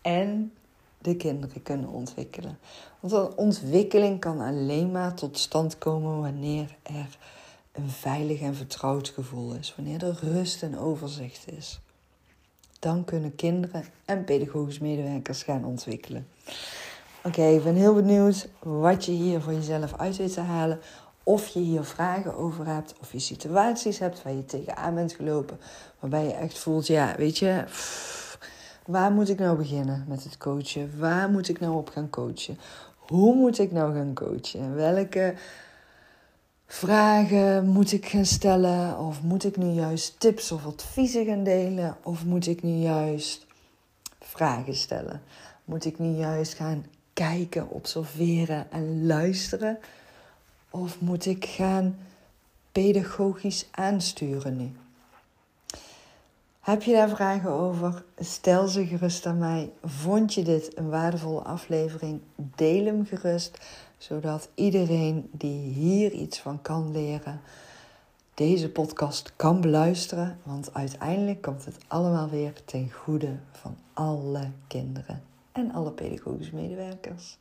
en 0.03 0.53
de 0.99 1.17
kinderen 1.17 1.63
kunnen 1.63 1.89
ontwikkelen. 1.89 2.59
Want 3.01 3.13
een 3.13 3.37
ontwikkeling 3.37 4.21
kan 4.21 4.41
alleen 4.41 4.91
maar 4.91 5.15
tot 5.15 5.39
stand 5.39 5.79
komen 5.79 6.21
wanneer 6.21 6.77
er 6.83 7.19
een 7.73 7.91
veilig 7.91 8.41
en 8.41 8.55
vertrouwd 8.55 9.09
gevoel 9.09 9.55
is, 9.55 9.75
wanneer 9.77 10.05
er 10.05 10.19
rust 10.23 10.63
en 10.63 10.79
overzicht 10.79 11.53
is. 11.57 11.81
Dan 12.79 13.05
kunnen 13.05 13.35
kinderen 13.35 13.85
en 14.05 14.25
pedagogisch 14.25 14.79
medewerkers 14.79 15.43
gaan 15.43 15.65
ontwikkelen. 15.65 16.27
Oké, 17.23 17.43
ik 17.43 17.65
ben 17.65 17.75
heel 17.75 17.95
benieuwd 17.95 18.49
wat 18.59 19.05
je 19.05 19.13
hier 19.13 19.41
voor 19.41 19.53
jezelf 19.53 19.95
uit 19.97 20.17
weet 20.17 20.33
te 20.33 20.41
halen. 20.41 20.81
Of 21.23 21.49
je 21.49 21.61
hier 21.61 21.85
vragen 21.85 22.37
over 22.37 22.67
hebt, 22.67 22.95
of 23.01 23.13
je 23.13 23.19
situaties 23.19 23.99
hebt 23.99 24.23
waar 24.23 24.33
je 24.33 24.45
tegenaan 24.45 24.95
bent 24.95 25.13
gelopen, 25.13 25.59
waarbij 25.99 26.25
je 26.25 26.33
echt 26.33 26.59
voelt, 26.59 26.87
ja, 26.87 27.15
weet 27.17 27.39
je, 27.39 27.65
Waar 28.87 29.13
moet 29.13 29.29
ik 29.29 29.39
nou 29.39 29.57
beginnen 29.57 30.05
met 30.09 30.25
het 30.25 30.37
coachen? 30.37 30.99
Waar 30.99 31.31
moet 31.31 31.49
ik 31.49 31.61
nou 31.61 31.77
op 31.77 31.89
gaan 31.89 32.11
coachen? 32.11 32.59
Hoe 32.97 33.35
moet 33.35 33.59
ik 33.59 33.73
nou 33.73 33.95
gaan 33.95 34.15
coachen? 34.15 34.75
Welke 34.75 35.35
vragen 36.67 37.69
moet 37.69 37.93
ik 37.93 38.07
gaan 38.07 38.27
stellen? 38.27 38.99
Of 38.99 39.23
moet 39.23 39.45
ik 39.45 39.57
nu 39.57 39.67
juist 39.67 40.21
tips 40.21 40.53
of 40.53 40.67
adviezen 40.67 41.25
gaan 41.25 41.45
delen? 41.45 41.97
Of 42.03 42.25
moet 42.25 42.47
ik 42.47 42.63
nu 42.63 42.71
juist 42.71 43.47
vragen 44.21 44.75
stellen? 44.75 45.23
Moet 45.65 45.85
ik 45.85 45.99
nu 45.99 46.09
juist 46.09 46.55
gaan 46.55 46.85
kijken, 47.13 47.71
observeren 47.71 48.71
en 48.71 49.07
luisteren? 49.07 49.79
Of 50.71 51.01
moet 51.01 51.27
ik 51.27 51.45
gaan 51.45 51.99
pedagogisch 52.73 53.67
aansturen 53.71 54.57
nu? 54.57 54.86
Heb 56.67 56.83
je 56.83 56.93
daar 56.93 57.09
vragen 57.09 57.51
over? 57.51 58.05
Stel 58.19 58.69
ze 58.69 58.87
gerust 58.87 59.27
aan 59.27 59.39
mij. 59.39 59.71
Vond 59.85 60.35
je 60.35 60.43
dit 60.43 60.77
een 60.77 60.89
waardevolle 60.89 61.41
aflevering? 61.41 62.21
Deel 62.37 62.85
hem 62.85 63.07
gerust, 63.07 63.59
zodat 63.99 64.49
iedereen 64.55 65.29
die 65.33 65.73
hier 65.73 66.13
iets 66.13 66.41
van 66.41 66.63
kan 66.63 66.93
leren, 66.93 67.41
deze 68.35 68.71
podcast 68.71 69.33
kan 69.37 69.61
beluisteren. 69.61 70.39
Want 70.43 70.75
uiteindelijk 70.75 71.43
komt 71.43 71.65
het 71.65 71.79
allemaal 71.87 72.29
weer 72.29 72.53
ten 72.65 72.91
goede 72.93 73.37
van 73.53 73.77
alle 73.93 74.51
kinderen 74.67 75.23
en 75.53 75.73
alle 75.73 75.91
pedagogische 75.91 76.55
medewerkers. 76.55 77.39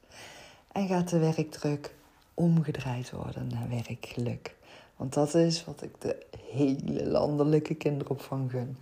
En 0.71 0.87
gaat 0.87 1.09
de 1.09 1.19
werkdruk 1.19 1.95
omgedraaid 2.33 3.11
worden 3.11 3.47
naar 3.47 3.69
werkgeluk. 3.69 4.55
Want 4.95 5.13
dat 5.13 5.33
is 5.33 5.65
wat 5.65 5.81
ik 5.81 6.01
de 6.01 6.25
hele 6.53 7.05
landelijke 7.05 7.73
kinderopvang 7.73 8.51
gun. 8.51 8.77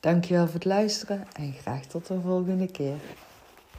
Dankjewel 0.00 0.44
voor 0.44 0.54
het 0.54 0.64
luisteren 0.64 1.26
en 1.32 1.52
graag 1.52 1.84
tot 1.84 2.06
de 2.06 2.20
volgende 2.20 2.66
keer. 2.66 2.96